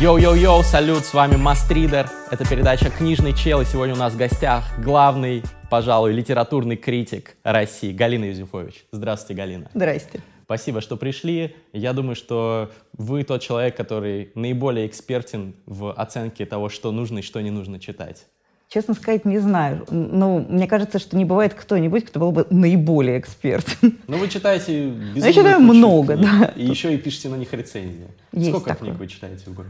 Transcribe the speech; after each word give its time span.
Йоу-йоу-йоу, 0.00 0.62
салют, 0.62 1.04
с 1.04 1.12
вами 1.12 1.36
Мастридер. 1.36 2.08
Это 2.30 2.48
передача 2.48 2.88
«Книжный 2.88 3.34
чел», 3.34 3.60
и 3.60 3.66
сегодня 3.66 3.94
у 3.94 3.98
нас 3.98 4.14
в 4.14 4.16
гостях 4.16 4.64
главный, 4.82 5.42
пожалуй, 5.68 6.14
литературный 6.14 6.76
критик 6.76 7.36
России 7.44 7.92
Галина 7.92 8.24
Юзефович. 8.24 8.86
Здравствуйте, 8.92 9.34
Галина. 9.34 9.70
Здрасте. 9.74 10.20
Спасибо, 10.44 10.80
что 10.80 10.96
пришли. 10.96 11.54
Я 11.74 11.92
думаю, 11.92 12.16
что 12.16 12.70
вы 12.96 13.24
тот 13.24 13.42
человек, 13.42 13.76
который 13.76 14.32
наиболее 14.34 14.86
экспертен 14.86 15.54
в 15.66 15.92
оценке 15.92 16.46
того, 16.46 16.70
что 16.70 16.92
нужно 16.92 17.18
и 17.18 17.22
что 17.22 17.42
не 17.42 17.50
нужно 17.50 17.78
читать. 17.78 18.24
Честно 18.70 18.94
сказать, 18.94 19.26
не 19.26 19.38
знаю. 19.38 19.84
Ну, 19.90 20.46
мне 20.48 20.66
кажется, 20.66 20.98
что 20.98 21.14
не 21.14 21.26
бывает 21.26 21.52
кто-нибудь, 21.52 22.06
кто 22.06 22.20
был 22.20 22.32
бы 22.32 22.46
наиболее 22.48 23.18
эксперт. 23.18 23.66
Ну, 23.82 24.16
вы 24.16 24.28
читаете 24.28 24.94
Ну, 25.14 25.20
Я 25.20 25.32
читаю 25.32 25.60
много, 25.60 26.16
книг, 26.16 26.26
да. 26.26 26.52
И 26.56 26.64
еще 26.64 26.94
и 26.94 26.96
пишете 26.96 27.28
на 27.28 27.34
них 27.34 27.52
рецензии. 27.52 28.06
Есть 28.32 28.48
Сколько 28.48 28.70
такое. 28.70 28.88
книг 28.88 28.98
вы 28.98 29.06
читаете 29.08 29.42
в 29.50 29.54
год? 29.54 29.66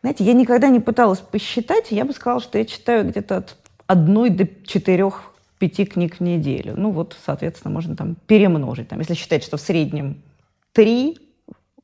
Знаете, 0.00 0.24
я 0.24 0.32
никогда 0.32 0.68
не 0.68 0.80
пыталась 0.80 1.20
посчитать. 1.20 1.90
Я 1.90 2.04
бы 2.04 2.12
сказала, 2.12 2.40
что 2.40 2.58
я 2.58 2.64
читаю 2.64 3.08
где-то 3.08 3.38
от 3.38 3.56
одной 3.86 4.30
до 4.30 4.46
четырех 4.66 5.32
пяти 5.58 5.84
книг 5.84 6.16
в 6.16 6.20
неделю. 6.20 6.74
Ну 6.76 6.90
вот, 6.90 7.16
соответственно, 7.24 7.74
можно 7.74 7.96
там 7.96 8.16
перемножить. 8.26 8.88
Там, 8.88 9.00
если 9.00 9.14
считать, 9.14 9.42
что 9.42 9.56
в 9.56 9.60
среднем 9.60 10.22
три 10.72 11.18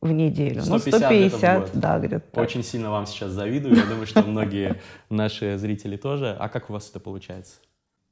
в 0.01 0.13
неделю, 0.13 0.63
150 0.63 0.71
ну 0.71 0.79
где-то 0.79 0.97
в 0.97 1.01
150, 1.01 1.61
год. 1.61 1.71
да, 1.75 1.99
где-то. 1.99 2.41
Очень 2.41 2.63
сильно 2.63 2.91
вам 2.91 3.07
сейчас 3.07 3.33
завидую. 3.33 3.75
Я 3.75 3.87
думаю, 3.87 4.07
что 4.07 4.23
многие 4.23 4.81
наши 5.09 5.59
зрители 5.59 5.97
тоже. 5.97 6.37
А 6.39 6.49
как 6.49 6.71
у 6.71 6.75
вас 6.75 6.91
это 6.91 7.01
получается? 7.01 7.55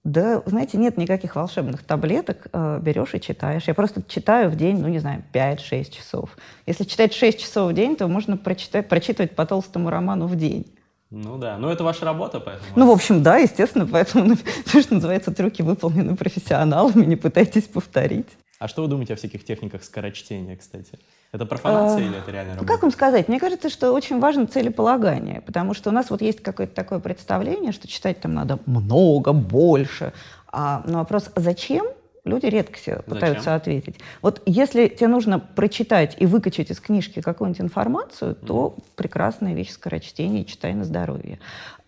Да, 0.05 0.43
знаете, 0.47 0.79
нет 0.79 0.97
никаких 0.97 1.37
волшебных 1.37 1.85
таблеток. 1.85 2.49
Э, 2.53 2.81
Берешь 2.83 3.15
и 3.15 3.21
читаешь. 3.21 3.65
Я 3.69 3.75
просто 3.75 4.03
читаю 4.03 4.51
в 4.51 4.57
день, 4.57 4.81
ну, 4.81 4.89
не 4.89 4.99
знаю, 4.99 5.23
5-6 5.33 5.91
часов. 5.91 6.37
Если 6.67 6.85
читать 6.85 7.15
6 7.15 7.39
часов 7.39 7.71
в 7.71 7.75
день, 7.75 7.95
то 7.95 8.09
можно 8.09 8.37
прочитать, 8.37 8.89
прочитывать 8.89 9.37
по 9.37 9.47
толстому 9.47 9.91
роману 9.91 10.27
в 10.27 10.35
день. 10.35 10.67
Ну 11.11 11.37
да, 11.37 11.59
ну 11.59 11.69
это 11.69 11.85
ваша 11.85 12.05
работа, 12.05 12.41
поэтому... 12.41 12.69
Ну, 12.75 12.87
в 12.87 12.91
общем, 12.91 13.23
да, 13.23 13.37
естественно, 13.37 13.87
поэтому 13.87 14.37
то, 14.73 14.81
что 14.81 14.95
называется, 14.95 15.31
трюки 15.31 15.63
выполнены 15.63 16.17
профессионалами, 16.17 17.05
не 17.05 17.17
пытайтесь 17.17 17.65
повторить. 17.65 18.29
А 18.59 18.67
что 18.67 18.83
вы 18.83 18.89
думаете 18.89 19.13
о 19.13 19.17
всяких 19.17 19.45
техниках 19.45 19.85
скорочтения, 19.85 20.57
кстати? 20.57 20.99
Это 21.33 21.47
профанация 21.47 22.05
А, 22.05 22.07
или 22.07 22.19
это 22.19 22.31
реальная 22.31 22.55
Ну, 22.55 22.61
работа? 22.61 22.73
Как 22.75 22.83
вам 22.83 22.91
сказать? 22.91 23.29
Мне 23.29 23.41
кажется, 23.41 23.71
что 23.71 23.93
очень 23.93 24.21
важно 24.21 24.47
целеполагание, 24.47 25.41
потому 25.41 25.73
что 25.73 25.89
у 25.89 25.93
нас 25.93 26.11
вот 26.11 26.21
есть 26.21 26.43
какое-то 26.43 26.75
такое 26.75 26.99
представление, 26.99 27.73
что 27.73 27.89
читать 27.89 28.21
там 28.21 28.35
надо 28.35 28.59
много, 28.67 29.33
больше. 29.33 30.13
А 30.49 30.83
на 30.85 30.99
вопрос 30.99 31.31
«А 31.35 31.41
«зачем?» 31.41 31.87
люди 32.25 32.47
редко 32.47 32.79
себе 32.79 32.97
пытаются 33.01 33.45
Зачем? 33.45 33.55
ответить. 33.55 33.97
Вот 34.21 34.43
если 34.47 34.89
тебе 34.89 35.09
нужно 35.09 35.39
прочитать 35.41 36.17
и 36.19 36.27
выкачать 36.27 36.71
из 36.71 36.79
книжки 36.81 37.21
какую-нибудь 37.21 37.63
информацию, 37.63 38.35
то 38.35 38.77
прекрасная 38.95 39.55
вещь 39.55 39.71
скорочтение, 39.71 40.45
читай 40.45 40.75
на 40.75 40.85
здоровье. 40.85 41.41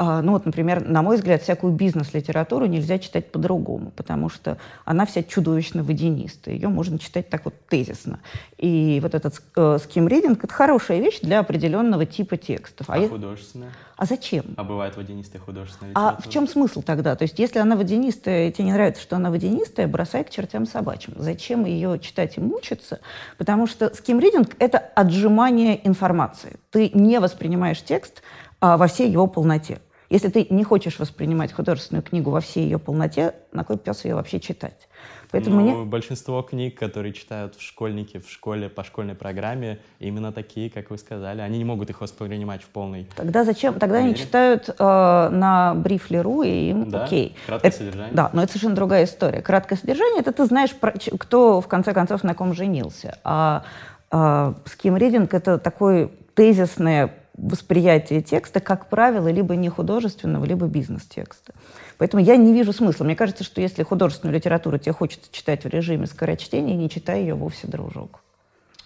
А, 0.07 0.21
ну 0.21 0.33
вот, 0.33 0.45
например, 0.45 0.87
на 0.87 1.01
мой 1.01 1.17
взгляд, 1.17 1.43
всякую 1.43 1.73
бизнес-литературу 1.73 2.67
нельзя 2.67 2.99
читать 2.99 3.33
по-другому, 3.33 3.91
потому 3.97 4.29
что 4.29 4.59
она 4.85 5.07
вся 5.07 5.23
чудовищно 5.23 5.83
водянистая. 5.83 6.55
Ее 6.55 6.69
можно 6.69 6.99
читать 6.99 7.31
так 7.31 7.47
вот 7.47 7.55
тезисно. 7.71 8.21
И 8.59 8.99
вот 9.03 9.15
этот 9.15 9.41
э, 9.57 9.79
ским-ридинг– 9.83 10.45
это 10.45 10.53
хорошая 10.53 11.01
вещь 11.01 11.21
для 11.23 11.41
определенного 11.41 12.05
типа 12.05 12.37
текстов. 12.37 12.91
А 12.91 12.99
е- 12.99 13.09
художественная? 13.09 13.71
а 13.97 14.05
зачем? 14.05 14.45
А 14.57 14.65
бывает 14.65 14.97
водянистая 14.97 15.41
художественная 15.41 15.93
А 15.95 16.01
литература? 16.01 16.29
в 16.29 16.33
чем 16.33 16.49
смысл 16.49 16.83
тогда? 16.83 17.17
То 17.17 17.23
есть, 17.23 17.39
если 17.39 17.59
она 17.59 17.75
водянистая, 17.75 18.49
и 18.49 18.53
тебе 18.53 18.67
не 18.67 18.73
нравится, 18.73 19.01
что 19.01 19.17
она 19.17 19.31
водянистая, 19.31 19.87
бросай 19.87 20.25
к 20.25 20.31
чертям 20.31 20.67
собачьим. 20.67 21.15
Зачем 21.17 21.65
ее 21.65 21.99
читать 21.99 22.37
и 22.37 22.41
мучиться? 22.41 23.01
Потому 23.39 23.67
что 23.67 23.95
скимридинг— 23.95 24.51
это 24.59 24.79
отжимание 24.79 25.87
информации. 25.87 26.57
Ты 26.71 26.91
не 26.93 27.21
воспринимаешь 27.21 27.83
текст 27.83 28.23
а, 28.61 28.77
во 28.77 28.87
всей 28.87 29.11
его 29.11 29.27
полноте. 29.27 29.79
Если 30.15 30.29
ты 30.29 30.47
не 30.49 30.63
хочешь 30.63 31.01
воспринимать 31.01 31.53
художественную 31.53 32.05
книгу 32.05 32.31
во 32.31 32.39
всей 32.41 32.63
ее 32.63 32.79
полноте, 32.79 33.35
на 33.51 33.65
кой 33.65 33.77
пес 33.77 34.05
ее 34.05 34.15
вообще 34.15 34.39
читать? 34.39 34.87
Поэтому 35.33 35.57
Ну, 35.57 35.63
мне... 35.63 35.85
большинство 35.85 36.41
книг, 36.43 36.79
которые 36.79 37.13
читают 37.13 37.57
в 37.57 37.61
школьники 37.61 38.21
в 38.21 38.31
школе 38.31 38.69
по 38.69 38.85
школьной 38.85 39.17
программе, 39.17 39.81
именно 39.99 40.33
такие, 40.33 40.71
как 40.71 40.91
вы 40.91 40.99
сказали. 40.99 41.41
Они 41.41 41.59
не 41.59 41.65
могут 41.65 41.91
их 41.91 42.01
воспринимать 42.01 42.63
в 42.63 42.69
полной... 42.69 43.09
Тогда 43.17 43.43
зачем? 43.43 43.75
Тогда 43.81 43.99
они 43.99 44.15
читают 44.15 44.69
э, 44.69 44.73
на 44.79 45.75
брифлеру, 45.75 46.43
и 46.43 46.71
им 46.71 46.91
Да? 46.91 47.07
окей. 47.07 47.35
Краткое 47.47 47.69
Это- 47.71 47.77
содержание? 47.79 48.15
Да, 48.15 48.31
но 48.33 48.43
это 48.45 48.53
совершенно 48.53 48.77
другая 48.77 49.05
история. 49.07 49.43
Краткое 49.43 49.75
содержание 49.75 50.21
это 50.21 50.31
ты 50.31 50.45
знаешь, 50.45 50.73
про- 50.77 50.93
кто 51.19 51.61
в 51.61 51.67
конце 51.67 51.93
концов 51.93 52.23
на 52.23 52.35
ком 52.37 52.55
женился. 52.55 53.19
А, 53.25 53.65
а 54.13 54.55
ским-ридинг 54.67 55.35
это 55.35 55.59
такое 55.59 56.11
тезисное 56.37 57.13
восприятие 57.37 58.23
текста, 58.23 58.61
как 58.61 58.89
правило, 58.89 59.29
либо 59.29 59.57
не 59.57 59.69
художественного, 59.69 60.45
либо 60.45 60.67
бизнес-текста. 60.67 61.53
Поэтому 61.99 62.23
я 62.23 62.37
не 62.37 62.53
вижу 62.53 62.73
смысла. 62.73 63.05
Мне 63.05 63.17
кажется, 63.17 63.45
что 63.45 63.61
если 63.61 63.83
художественную 63.83 64.37
литературу 64.37 64.79
тебе 64.79 64.93
хочется 64.93 65.31
читать 65.33 65.65
в 65.65 65.69
режиме 65.69 66.07
скорочтения, 66.07 66.75
не 66.75 66.89
читай 66.89 67.21
ее 67.21 67.35
вовсе, 67.35 67.67
дружок. 67.67 68.21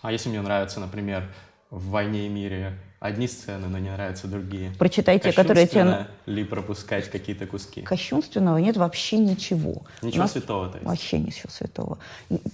А 0.03 0.13
если 0.13 0.29
мне 0.29 0.41
нравится, 0.41 0.81
например, 0.81 1.25
в 1.71 1.91
«Войне 1.91 2.27
и 2.27 2.29
мире» 2.29 2.73
одни 3.01 3.29
сцены, 3.29 3.69
но 3.69 3.79
не 3.79 3.91
нравятся 3.91 4.27
другие? 4.27 4.73
Прочитай 4.79 5.19
те, 5.19 5.33
которые 5.33 5.67
тебе... 5.67 6.07
ли 6.27 6.45
пропускать 6.45 7.11
какие-то 7.11 7.47
куски? 7.47 7.83
Кощунственного 7.83 8.57
нет 8.59 8.77
вообще 8.77 9.19
ничего. 9.19 9.83
Ничего 10.03 10.23
нас- 10.23 10.33
святого, 10.33 10.69
то 10.69 10.79
есть? 10.79 10.87
Вообще 10.87 11.19
ничего 11.19 11.51
святого. 11.51 11.99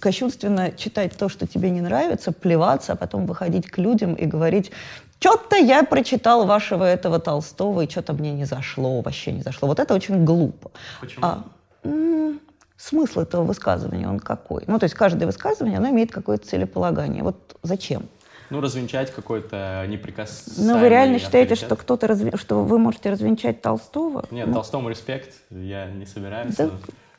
Кощунственно 0.00 0.72
читать 0.72 1.16
то, 1.16 1.28
что 1.28 1.46
тебе 1.46 1.70
не 1.70 1.80
нравится, 1.80 2.32
плеваться, 2.32 2.92
а 2.92 2.96
потом 2.96 3.26
выходить 3.26 3.68
к 3.68 3.78
людям 3.78 4.14
и 4.14 4.26
говорить, 4.26 4.70
что-то 5.20 5.56
я 5.56 5.82
прочитал 5.84 6.44
вашего 6.46 6.84
этого 6.84 7.18
Толстого, 7.18 7.82
и 7.82 7.88
что-то 7.90 8.12
мне 8.12 8.32
не 8.32 8.44
зашло, 8.44 9.00
вообще 9.00 9.32
не 9.32 9.42
зашло. 9.42 9.68
Вот 9.68 9.80
это 9.80 9.94
очень 9.94 10.24
глупо. 10.24 10.70
Почему? 11.00 11.24
А, 11.24 11.44
м, 11.84 12.40
смысл 12.76 13.20
этого 13.20 13.44
высказывания, 13.44 14.08
он 14.08 14.20
какой? 14.20 14.64
Ну, 14.66 14.78
то 14.78 14.84
есть 14.84 14.94
каждое 14.94 15.26
высказывание, 15.26 15.78
оно 15.78 15.88
имеет 15.90 16.12
какое-то 16.12 16.46
целеполагание. 16.46 17.22
Вот 17.22 17.56
зачем? 17.62 18.08
Ну, 18.50 18.60
развенчать 18.60 19.10
какой-то 19.10 19.86
неприкасаемый 19.88 20.74
Ну, 20.74 20.78
вы 20.78 20.88
реально 20.90 21.18
считаете, 21.18 21.54
авторитет? 21.54 21.66
что 21.66 21.76
кто-то, 21.76 22.06
разве- 22.06 22.36
что 22.36 22.62
вы 22.62 22.78
можете 22.78 23.10
развенчать 23.10 23.62
Толстого? 23.62 24.26
Нет, 24.30 24.46
Ну, 24.48 24.52
Толстому 24.54 24.90
респект, 24.90 25.34
я 25.50 25.86
не 25.90 26.04
собираюсь. 26.04 26.54
Да. 26.54 26.66
но 26.66 26.70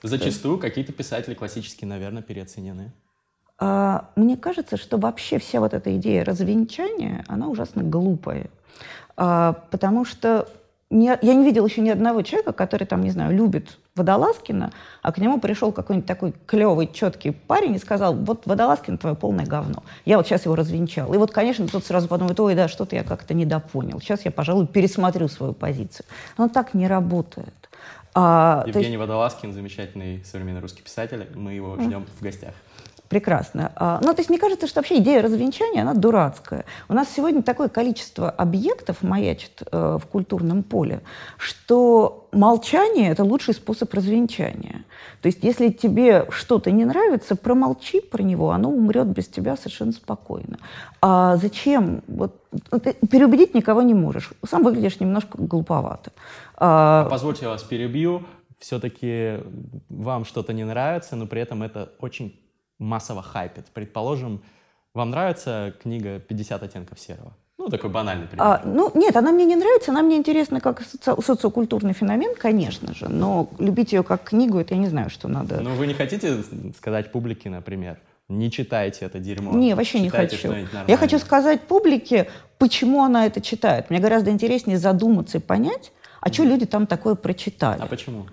Зачастую 0.04 0.60
какие-то 0.60 0.92
писатели 0.94 1.34
классические, 1.34 1.88
наверное, 1.88 2.22
переоценены. 2.22 2.92
А, 3.58 4.10
Мне 4.16 4.36
кажется, 4.38 4.78
что 4.78 4.98
вообще 4.98 5.38
вся 5.40 5.60
вот 5.60 5.74
эта 5.74 5.96
идея 5.98 6.26
развенчания, 6.26 7.24
она 7.28 7.48
ужасно 7.48 7.84
глупая. 7.84 8.48
А, 9.18 9.54
Потому 9.72 10.04
что 10.06 10.48
не- 10.90 11.18
я 11.22 11.34
не 11.34 11.46
видела 11.46 11.66
еще 11.66 11.82
ни 11.82 11.90
одного 11.90 12.22
человека, 12.22 12.54
который, 12.54 12.86
там, 12.86 13.02
не 13.02 13.10
знаю, 13.12 13.36
любит 13.36 13.78
Водолазкина, 13.96 14.72
а 15.02 15.12
к 15.14 15.18
нему 15.20 15.40
пришел 15.40 15.72
какой-нибудь 15.72 16.06
такой 16.08 16.34
клевый, 16.46 16.88
четкий 16.92 17.32
парень 17.32 17.76
и 17.76 17.80
сказал, 17.80 18.14
вот 18.14 18.46
Водолазкин 18.46 18.98
твое 18.98 19.16
полное 19.16 19.46
говно. 19.46 19.84
Я 20.04 20.18
вот 20.18 20.28
сейчас 20.28 20.46
его 20.46 20.56
развенчал. 20.56 21.14
И 21.14 21.18
вот, 21.18 21.32
конечно, 21.32 21.66
тут 21.68 21.86
сразу 21.86 22.08
подумает, 22.10 22.40
ой, 22.40 22.56
да, 22.56 22.68
что-то 22.68 22.96
я 22.98 23.04
как-то 23.04 23.34
недопонял. 23.34 24.00
Сейчас 24.02 24.26
я, 24.26 24.32
пожалуй, 24.32 24.68
пересмотрю 24.68 25.28
свою 25.30 25.54
позицию. 25.54 26.06
Но 26.38 26.50
так 26.50 26.74
не 26.74 26.88
работает. 26.88 27.54
А, 28.14 28.62
то 28.62 28.68
есть- 28.68 28.76
Евгений 28.78 28.98
Водолазкин, 28.98 29.54
замечательный 29.54 30.24
современный 30.26 30.62
русский 30.62 30.82
писатель. 30.84 31.26
Мы 31.36 31.54
его 31.54 31.76
ждем 31.80 32.06
в 32.20 32.24
гостях. 32.24 32.54
Прекрасно. 33.10 33.72
А, 33.76 34.00
Ну, 34.02 34.14
то 34.14 34.20
есть 34.20 34.30
мне 34.30 34.40
кажется, 34.40 34.68
что 34.68 34.80
вообще 34.80 34.98
идея 34.98 35.22
развенчания, 35.22 35.82
она 35.82 35.94
дурацкая. 35.94 36.66
У 36.90 36.94
нас 36.94 37.08
сегодня 37.16 37.44
такое 37.44 37.70
количество 37.70 38.30
объектов 38.30 39.04
маячит 39.04 39.62
э, 39.72 39.98
в 40.02 40.08
культурном 40.08 40.64
поле, 40.64 41.02
что 41.38 42.28
молчание– 42.32 43.10
это 43.12 43.24
лучший 43.24 43.54
способ 43.54 43.94
развенчания. 43.94 44.86
То 45.22 45.28
есть 45.28 45.44
если 45.44 45.70
тебе 45.70 46.26
что-то 46.30 46.72
не 46.72 46.86
нравится, 46.86 47.36
промолчи 47.36 48.02
про 48.02 48.24
него, 48.24 48.52
оно 48.52 48.70
умрет 48.70 49.08
без 49.08 49.28
тебя 49.28 49.56
совершенно 49.56 49.92
спокойно. 49.92 50.58
А 51.02 51.38
зачем? 51.38 52.02
Вот, 52.08 52.42
ну, 52.72 52.80
переубедить 52.80 53.54
никого 53.54 53.82
не 53.82 53.94
можешь. 53.94 54.32
Сам 54.48 54.64
выглядишь 54.64 55.00
немножко 55.00 55.38
глуповато. 55.38 56.12
А, 56.58 57.08
Позвольте 57.10 57.46
я 57.46 57.50
вас 57.50 57.64
перебью. 57.64 58.24
Все-таки 58.60 59.40
вам 59.90 60.26
что-то 60.26 60.54
не 60.54 60.64
нравится, 60.64 61.16
но 61.16 61.28
при 61.28 61.42
этом 61.42 61.62
это 61.62 61.90
очень 62.00 62.40
массово 62.80 63.22
хайпит. 63.22 63.66
Предположим, 63.74 64.42
вам 64.94 65.10
нравится 65.12 65.74
книга 65.82 66.18
«50 66.20 66.64
оттенков 66.64 67.00
серого»? 67.00 67.34
Ну, 67.58 67.70
такой 67.70 67.90
банальный 67.90 68.28
пример. 68.28 68.46
А, 68.46 68.62
ну, 68.66 68.92
нет, 68.96 69.16
она 69.16 69.32
мне 69.32 69.46
не 69.46 69.56
нравится, 69.56 69.92
она 69.92 70.02
мне 70.02 70.18
интересна 70.18 70.60
как 70.60 70.82
соци- 70.82 71.22
социокультурный 71.24 71.94
феномен, 71.94 72.36
конечно 72.36 72.94
же, 72.94 73.08
но 73.08 73.50
любить 73.60 73.94
ее 73.94 74.04
как 74.04 74.24
книгу, 74.24 74.60
это 74.60 74.74
я 74.76 74.80
не 74.82 74.88
знаю, 74.90 75.10
что 75.10 75.30
надо. 75.30 75.62
Но 75.62 75.70
вы 75.74 75.88
не 75.88 75.94
хотите 75.94 76.44
сказать 76.78 77.14
публике, 77.14 77.50
например, 77.50 77.98
не 78.28 78.52
читайте 78.52 79.06
это 79.06 79.20
дерьмо? 79.20 79.54
не, 79.58 79.74
вообще 79.74 80.00
не 80.02 80.08
Читайте 80.08 80.36
хочу. 80.36 80.48
что-нибудь 80.50 80.70
Я 80.74 80.80
нормальное». 80.80 80.98
хочу 80.98 81.20
сказать 81.20 81.62
публике, 81.62 82.30
почему 82.58 83.04
она 83.04 83.26
это 83.26 83.40
читает. 83.40 83.90
Мне 83.90 84.00
гораздо 84.00 84.32
интереснее 84.32 84.78
задуматься 84.78 85.38
и 85.38 85.42
понять, 85.42 85.94
а 86.20 86.34
что 86.34 86.44
люди 86.44 86.66
там 86.66 86.88
такое 86.88 87.16
прочитали. 87.16 87.82
А 87.82 87.86
почему? 87.86 88.26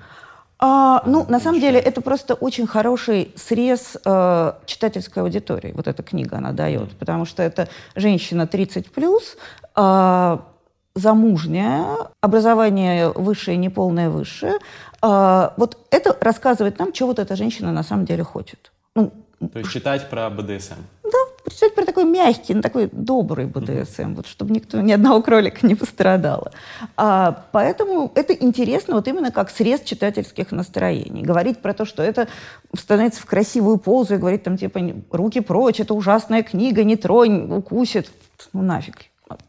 А, 0.65 1.03
ну, 1.07 1.27
на 1.29 1.41
самом 1.41 1.61
деле, 1.61 1.81
это 1.81 2.01
просто 2.01 2.35
очень 2.35 2.69
хороший 2.69 3.33
срез 3.35 3.97
э, 4.05 4.53
читательской 4.65 5.25
аудитории. 5.25 5.73
Вот 5.75 5.89
эта 5.89 6.05
книга 6.05 6.37
она 6.37 6.53
дает. 6.53 6.93
Потому 6.99 7.25
что 7.25 7.43
это 7.43 7.69
женщина 7.97 8.47
30 8.47 8.93
плюс, 8.93 9.37
замужняя, 10.95 11.85
образование 12.21 13.11
высшее, 13.11 13.57
неполное 13.57 14.09
высшее. 14.09 14.59
А, 15.01 15.53
вот 15.57 15.79
это 15.91 16.17
рассказывает 16.21 16.79
нам, 16.79 16.95
что 16.95 17.07
вот 17.07 17.19
эта 17.19 17.35
женщина 17.35 17.73
на 17.73 17.83
самом 17.83 18.05
деле 18.05 18.23
хочет. 18.23 18.71
Ну, 18.95 19.13
То 19.53 19.59
есть 19.59 19.73
читать 19.73 20.09
про 20.11 20.31
БДСМ. 20.31 20.75
Да, 21.13 21.51
читать 21.53 21.75
про 21.75 21.85
такой 21.85 22.05
мягкий, 22.05 22.55
ну, 22.55 22.63
такой 22.63 22.89
добрый 22.91 23.47
БДСМ, 23.47 24.15
вот, 24.15 24.27
чтобы 24.27 24.55
никто, 24.55 24.81
ни 24.81 24.93
одного 24.93 25.21
кролика 25.23 25.67
не 25.67 25.75
пострадало. 25.75 26.53
А, 26.97 27.45
поэтому 27.53 28.11
это 28.15 28.33
интересно 28.33 28.95
вот 28.95 29.09
именно 29.09 29.31
как 29.31 29.51
срез 29.51 29.83
читательских 29.83 30.53
настроений. 30.53 31.23
Говорить 31.23 31.59
про 31.59 31.75
то, 31.75 31.85
что 31.85 32.03
это 32.03 32.29
становится 32.75 33.21
в 33.21 33.27
красивую 33.27 33.77
позу 33.77 34.15
и 34.15 34.19
говорить 34.19 34.43
там 34.43 34.57
типа 34.57 34.81
«руки 35.11 35.41
прочь, 35.41 35.81
это 35.81 35.93
ужасная 35.95 36.43
книга, 36.43 36.83
не 36.83 36.97
тронь, 36.97 37.53
укусит». 37.53 38.11
Ну 38.53 38.63
нафиг 38.63 38.97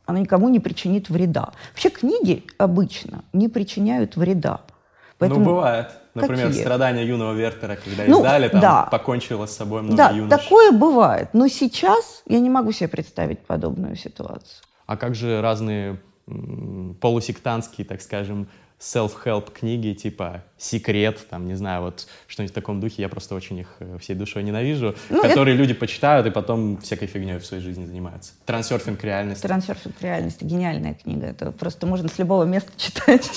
она 0.06 0.20
никому 0.20 0.50
не 0.50 0.60
причинит 0.60 1.10
вреда. 1.10 1.52
Вообще 1.72 1.90
книги 1.90 2.46
обычно 2.58 3.24
не 3.34 3.50
причиняют 3.50 4.16
вреда. 4.16 4.62
Поэтому... 5.18 5.42
Ну, 5.42 5.46
бывает. 5.48 5.88
Например, 6.16 6.48
Какие? 6.48 6.62
«Страдания 6.62 7.06
юного 7.06 7.34
Вертера», 7.34 7.76
когда 7.76 8.04
ну, 8.08 8.20
издали, 8.20 8.48
там 8.48 8.62
да. 8.62 8.84
покончила 8.84 9.48
с 9.48 9.56
собой 9.56 9.82
много 9.82 9.98
да, 9.98 10.10
юнош. 10.12 10.30
такое 10.30 10.72
бывает. 10.72 11.30
Но 11.34 11.48
сейчас 11.48 12.24
я 12.28 12.40
не 12.40 12.50
могу 12.50 12.72
себе 12.72 12.88
представить 12.88 13.40
подобную 13.40 13.96
ситуацию. 13.96 14.64
А 14.86 14.96
как 14.96 15.16
же 15.16 15.42
разные 15.42 16.00
полусектантские, 17.02 17.86
так 17.86 18.02
скажем, 18.02 18.48
self-help 18.80 19.52
книги 19.54 19.94
типа 19.94 20.44
«Секрет», 20.58 21.26
там, 21.30 21.48
не 21.48 21.56
знаю, 21.56 21.84
вот 21.84 22.08
что-нибудь 22.28 22.52
в 22.52 22.56
таком 22.56 22.82
духе, 22.82 23.02
я 23.02 23.10
просто 23.10 23.34
очень 23.34 23.60
их 23.60 23.68
э, 23.80 23.98
всей 24.00 24.14
душой 24.14 24.44
ненавижу, 24.44 24.96
ну, 25.10 25.22
которые 25.22 25.56
это... 25.56 25.62
люди 25.62 25.74
почитают 25.74 26.28
и 26.28 26.32
потом 26.32 26.78
всякой 26.78 27.08
фигней 27.08 27.38
в 27.38 27.46
своей 27.46 27.64
жизни 27.64 27.86
занимаются. 27.86 28.34
«Трансерфинг 28.46 29.02
реальности». 29.04 29.42
«Трансерфинг 29.42 29.96
реальности»— 30.02 30.44
гениальная 30.46 30.96
книга. 30.96 31.28
Это 31.28 31.52
просто 31.52 31.88
можно 31.88 32.10
с 32.10 32.20
любого 32.20 32.44
места 32.44 32.72
читать 32.78 33.30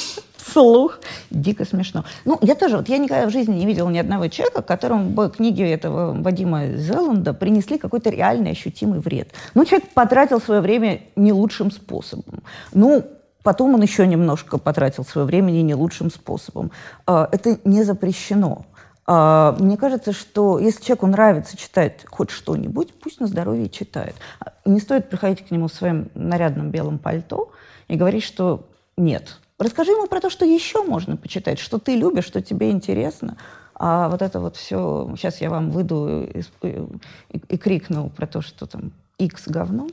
вслух. 0.47 0.99
Дико 1.31 1.65
смешно. 1.65 2.05
Ну, 2.25 2.39
я 2.43 2.55
тоже, 2.55 2.77
вот 2.77 2.89
я 2.89 2.99
никогда 2.99 3.27
в 3.27 3.33
жизни 3.33 3.55
не 3.55 3.67
видела 3.67 3.89
ни 3.89 3.99
одного 3.99 4.29
человека, 4.29 4.63
которому 4.63 5.11
бы 5.11 5.31
книги 5.31 5.63
этого 5.63 6.15
Вадима 6.21 6.69
Зеланда 6.77 7.35
принесли 7.35 7.79
какой-то 7.79 8.11
реальный 8.11 8.53
ощутимый 8.53 9.01
вред. 9.01 9.31
Ну, 9.55 9.65
человек 9.65 9.91
потратил 9.91 10.41
свое 10.41 10.61
время 10.61 11.01
не 11.17 11.33
лучшим 11.33 11.71
способом. 11.71 12.43
Ну, 12.73 13.05
Потом 13.43 13.75
он 13.75 13.81
еще 13.81 14.09
немножко 14.09 14.59
потратил 14.59 15.05
свое 15.05 15.25
время 15.25 15.53
не 15.53 15.73
лучшим 15.77 16.11
способом. 16.11 16.73
А, 17.07 17.29
это 17.31 17.61
не 17.63 17.85
запрещено. 17.85 18.67
А, 19.07 19.55
мне 19.61 19.77
кажется, 19.77 20.13
что 20.13 20.59
если 20.59 20.83
человеку 20.83 21.07
нравится 21.07 21.57
читать 21.57 22.05
хоть 22.07 22.31
что-нибудь, 22.31 22.93
пусть 22.95 23.21
на 23.21 23.29
здоровье 23.29 23.69
читает. 23.69 24.17
Не 24.65 24.81
стоит 24.81 25.09
приходить 25.09 25.47
к 25.47 25.53
нему 25.53 25.69
в 25.69 25.73
своем 25.73 26.09
нарядном 26.15 26.73
белом 26.73 26.99
пальто 26.99 27.53
и 27.87 27.95
говорить, 27.95 28.25
что 28.25 28.67
нет. 28.97 29.39
Расскажи 29.59 29.93
ему 29.93 30.07
про 30.07 30.21
то, 30.21 30.29
что 30.29 30.45
еще 30.45 30.83
можно 30.83 31.17
почитать, 31.17 31.59
что 31.59 31.79
ты 31.79 31.97
любишь, 31.97 32.25
что 32.25 32.43
тебе 32.43 32.71
интересно. 32.71 33.37
А 33.75 34.09
вот 34.09 34.23
это 34.23 34.41
вот 34.41 34.57
все, 34.57 35.13
сейчас 35.17 35.41
я 35.41 35.51
вам 35.51 35.71
выйду 35.71 36.25
и, 36.25 36.43
и, 36.63 37.39
и 37.49 37.57
крикну 37.57 38.11
про 38.11 38.27
то, 38.27 38.43
что 38.43 38.67
там 38.67 38.93
X 39.19 39.49
говно, 39.49 39.89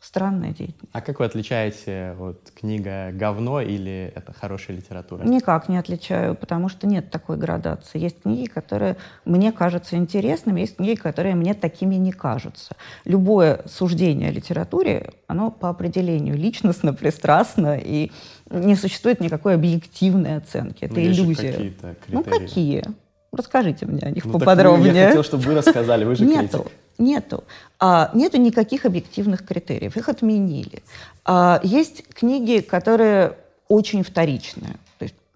странная 0.00 0.50
деятельность. 0.50 0.92
А 0.92 1.00
как 1.00 1.20
вы 1.20 1.26
отличаете 1.26 2.14
вот, 2.18 2.50
книга 2.54 3.10
говно 3.12 3.60
или 3.60 4.12
это 4.14 4.32
хорошая 4.32 4.76
литература? 4.76 5.24
Никак 5.24 5.68
не 5.68 5.76
отличаю, 5.76 6.34
потому 6.34 6.68
что 6.68 6.86
нет 6.86 7.10
такой 7.10 7.36
градации. 7.36 7.98
Есть 7.98 8.22
книги, 8.22 8.46
которые 8.46 8.96
мне 9.24 9.52
кажутся 9.52 9.96
интересными, 9.96 10.60
есть 10.60 10.76
книги, 10.76 10.94
которые 10.94 11.34
мне 11.34 11.52
такими 11.54 11.96
не 11.96 12.12
кажутся. 12.12 12.76
Любое 13.04 13.62
суждение 13.66 14.30
о 14.30 14.32
литературе, 14.32 15.12
оно 15.26 15.50
по 15.50 15.68
определению 15.68 16.36
личностно, 16.36 16.94
пристрастно, 16.94 17.78
и 17.78 18.10
не 18.50 18.76
существует 18.76 19.20
никакой 19.20 19.54
объективной 19.54 20.36
оценки. 20.36 20.84
Это 20.84 20.94
ну, 20.94 21.00
иллюзия. 21.00 21.52
Какие-то 21.52 21.96
ну 22.08 22.24
какие? 22.24 22.84
Расскажите 23.30 23.86
мне 23.86 24.00
о 24.00 24.10
них 24.10 24.24
ну, 24.24 24.32
поподробнее. 24.32 24.94
я 24.94 25.06
хотел, 25.08 25.22
чтобы 25.22 25.44
вы 25.44 25.54
рассказали, 25.54 26.04
вы 26.04 26.16
же 26.16 26.24
Нету. 26.24 26.62
критик. 26.62 26.72
Нету. 26.98 27.44
А, 27.78 28.10
нету 28.14 28.38
никаких 28.38 28.86
объективных 28.86 29.46
критериев. 29.46 29.96
Их 29.96 30.08
отменили. 30.08 30.82
А, 31.24 31.60
есть 31.62 32.04
книги, 32.08 32.60
которые 32.60 33.36
очень 33.68 34.02
вторичные. 34.02 34.76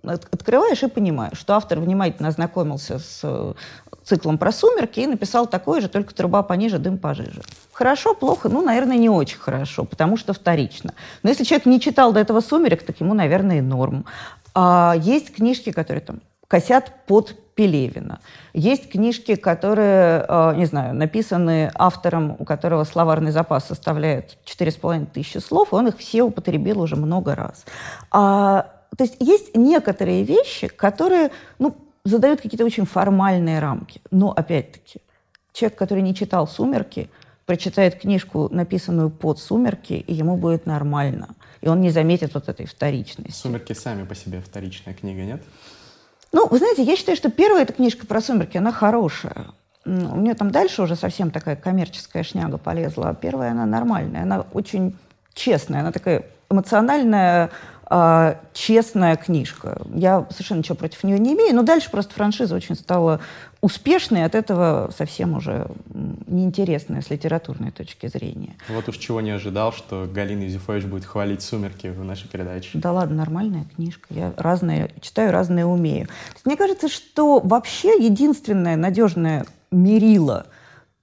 Открываешь 0.05 0.83
и 0.83 0.89
понимаешь, 0.89 1.39
что 1.39 1.55
автор 1.55 1.79
внимательно 1.79 2.29
ознакомился 2.29 2.99
с 2.99 3.21
э, 3.23 3.53
циклом 4.05 4.37
про 4.37 4.51
сумерки 4.51 5.01
и 5.01 5.07
написал 5.07 5.47
такое 5.47 5.81
же, 5.81 5.89
только 5.89 6.15
труба 6.15 6.43
пониже, 6.43 6.79
дым 6.79 6.99
пожиже. 6.99 7.43
Хорошо, 7.73 8.15
плохо? 8.15 8.49
Ну, 8.49 8.63
наверное, 8.63 8.97
не 8.97 9.09
очень 9.09 9.39
хорошо, 9.39 9.85
потому 9.85 10.17
что 10.17 10.33
вторично. 10.33 10.95
Но 11.23 11.31
если 11.31 11.45
человек 11.45 11.67
не 11.67 11.81
читал 11.81 12.13
до 12.13 12.21
этого 12.21 12.41
«Сумерек», 12.41 12.83
так 12.83 13.01
ему, 13.01 13.15
наверное, 13.15 13.59
и 13.59 13.61
норм. 13.61 14.05
А 14.55 14.95
есть 14.99 15.35
книжки, 15.35 15.71
которые 15.71 16.03
там 16.03 16.21
косят 16.49 16.93
под 17.07 17.37
Пелевина. 17.55 18.21
Есть 18.55 18.91
книжки, 18.91 19.37
которые, 19.37 20.25
э, 20.29 20.55
не 20.57 20.65
знаю, 20.65 20.95
написаны 20.95 21.71
автором, 21.75 22.37
у 22.39 22.45
которого 22.45 22.85
словарный 22.85 23.31
запас 23.31 23.67
составляет 23.67 24.39
4,5 24.45 25.07
тысячи 25.07 25.39
слов, 25.39 25.73
и 25.73 25.75
он 25.75 25.89
их 25.89 25.99
все 25.99 26.23
употребил 26.23 26.81
уже 26.81 26.97
много 26.97 27.35
раз. 27.35 27.65
А, 28.11 28.67
то 28.97 29.05
есть 29.05 29.17
есть 29.21 29.57
некоторые 29.57 30.23
вещи, 30.23 30.69
которые 30.69 31.31
ну, 31.59 31.77
задают 32.05 32.41
какие-то 32.41 32.65
очень 32.65 32.87
формальные 32.87 33.59
рамки. 33.59 34.01
Но, 34.11 34.33
опять-таки, 34.33 35.01
человек, 35.53 35.79
который 35.79 36.03
не 36.03 36.15
читал 36.15 36.47
«Сумерки», 36.47 37.09
прочитает 37.47 38.01
книжку, 38.01 38.49
написанную 38.51 39.11
под 39.11 39.39
«Сумерки», 39.39 39.95
и 39.95 40.13
ему 40.13 40.37
будет 40.37 40.67
нормально. 40.67 41.29
И 41.61 41.69
он 41.69 41.81
не 41.81 41.91
заметит 41.91 42.35
вот 42.35 42.49
этой 42.49 42.67
вторичности. 42.67 43.33
«Сумерки» 43.33 43.73
сами 43.73 44.05
по 44.05 44.15
себе 44.15 44.41
вторичная 44.41 44.95
книга, 44.95 45.23
нет? 45.23 45.43
Ну, 46.33 46.47
вы 46.49 46.59
знаете, 46.59 46.83
я 46.83 46.97
считаю, 46.97 47.17
что 47.17 47.31
первая 47.31 47.63
эта 47.63 47.73
книжка 47.73 48.07
про 48.07 48.21
сумерки, 48.21 48.57
она 48.57 48.73
хорошая. 48.73 49.47
У 49.85 49.91
нее 49.91 50.35
там 50.35 50.51
дальше 50.51 50.83
уже 50.83 50.97
совсем 50.97 51.31
такая 51.31 51.57
коммерческая 51.57 52.23
шняга 52.23 52.57
полезла. 52.57 53.11
А 53.11 53.15
первая, 53.15 53.51
она 53.51 53.67
нормальная, 53.67 54.23
она 54.23 54.47
очень 54.53 54.97
честная, 55.35 55.81
она 55.81 55.93
такая 55.93 56.25
эмоциональная, 56.51 57.51
э, 57.93 58.37
честная 58.55 59.17
книжка. 59.17 59.83
Я 59.95 60.27
совершенно 60.31 60.59
ничего 60.59 60.77
против 60.77 61.05
нее 61.05 61.19
не 61.19 61.35
имею, 61.35 61.55
но 61.55 61.63
дальше 61.63 61.91
просто 61.91 62.15
франшиза 62.15 62.55
очень 62.55 62.75
стала 62.75 63.21
успешной, 63.61 64.25
от 64.25 64.35
этого 64.35 64.91
совсем 64.97 65.37
уже 65.37 65.69
неинтересная 66.27 67.03
с 67.03 67.11
литературной 67.11 67.71
точки 67.71 68.07
зрения. 68.07 68.57
Вот 68.69 68.89
уж 68.89 68.97
чего 68.97 69.21
не 69.21 69.31
ожидал, 69.31 69.73
что 69.73 70.09
Галина 70.13 70.45
Юзефович 70.45 70.85
будет 70.85 71.05
хвалить 71.05 71.43
«Сумерки» 71.43 71.89
в 71.89 72.03
нашей 72.03 72.29
передаче. 72.29 72.71
Да 72.75 72.93
ладно, 72.93 73.17
нормальная 73.17 73.67
книжка. 73.77 74.07
Я 74.11 74.33
разные 74.37 74.91
читаю, 75.01 75.31
разные 75.31 75.67
умею. 75.67 76.09
Мне 76.45 76.57
кажется, 76.57 76.89
что 76.89 77.41
вообще 77.41 78.03
единственное 78.03 78.77
надежное 78.77 79.47
мерило, 79.71 80.47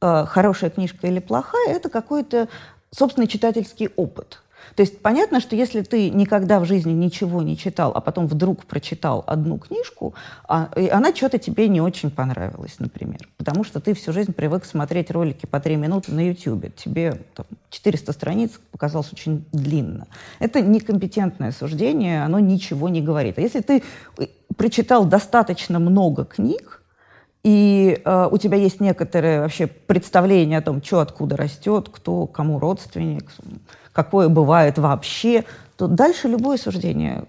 э, 0.02 0.26
хорошая 0.28 0.72
книжка 0.72 1.08
или 1.08 1.20
плохая, 1.20 1.76
это 1.76 1.90
какой-то 1.90 2.50
собственный 2.92 3.28
читательский 3.28 3.90
опыт– 3.96 4.42
то 4.76 4.82
есть 4.82 5.02
понятно, 5.02 5.40
что 5.40 5.56
если 5.56 5.82
ты 5.82 6.10
никогда 6.10 6.60
в 6.60 6.66
жизни 6.66 6.92
ничего 6.92 7.42
не 7.42 7.58
читал, 7.58 7.92
а 7.94 8.02
потом 8.02 8.28
вдруг 8.28 8.66
прочитал 8.66 9.24
одну 9.28 9.58
книжку, 9.58 10.14
а, 10.48 10.70
и 10.76 10.88
она 10.88 11.14
что-то 11.14 11.38
тебе 11.38 11.68
не 11.68 11.82
очень 11.82 12.12
понравилась, 12.12 12.76
например, 12.80 13.28
потому 13.38 13.64
что 13.64 13.80
ты 13.80 13.94
всю 13.94 14.14
жизнь 14.14 14.34
привык 14.34 14.66
смотреть 14.66 15.12
ролики 15.12 15.46
по 15.46 15.60
три 15.60 15.76
минуты 15.76 16.12
на 16.14 16.28
YouTube, 16.28 16.76
тебе 16.76 17.22
там, 17.36 17.46
400 17.70 18.14
страниц 18.14 18.52
показалось 18.72 19.12
очень 19.14 19.46
длинно. 19.52 20.08
Это 20.40 20.62
некомпетентное 20.62 21.52
суждение, 21.52 22.24
оно 22.24 22.40
ничего 22.40 22.90
не 22.90 23.02
говорит. 23.02 23.38
А 23.38 23.42
если 23.42 23.62
ты 23.62 23.84
э, 24.18 24.28
прочитал 24.56 25.06
достаточно 25.06 25.80
много 25.80 26.26
книг, 26.26 26.80
и 27.44 28.02
э, 28.04 28.28
у 28.32 28.38
тебя 28.38 28.58
есть 28.58 28.82
некоторое 28.82 29.42
вообще 29.42 29.68
представление 29.68 30.60
о 30.60 30.62
том, 30.62 30.84
что 30.84 31.00
откуда 31.00 31.38
растет, 31.38 31.90
кто 31.90 32.28
кому 32.28 32.60
родственник, 32.60 33.32
какое 34.04 34.30
бывает 34.30 34.78
вообще, 34.78 35.44
то 35.76 35.88
дальше 35.88 36.30
любое 36.30 36.58
суждение 36.58 37.26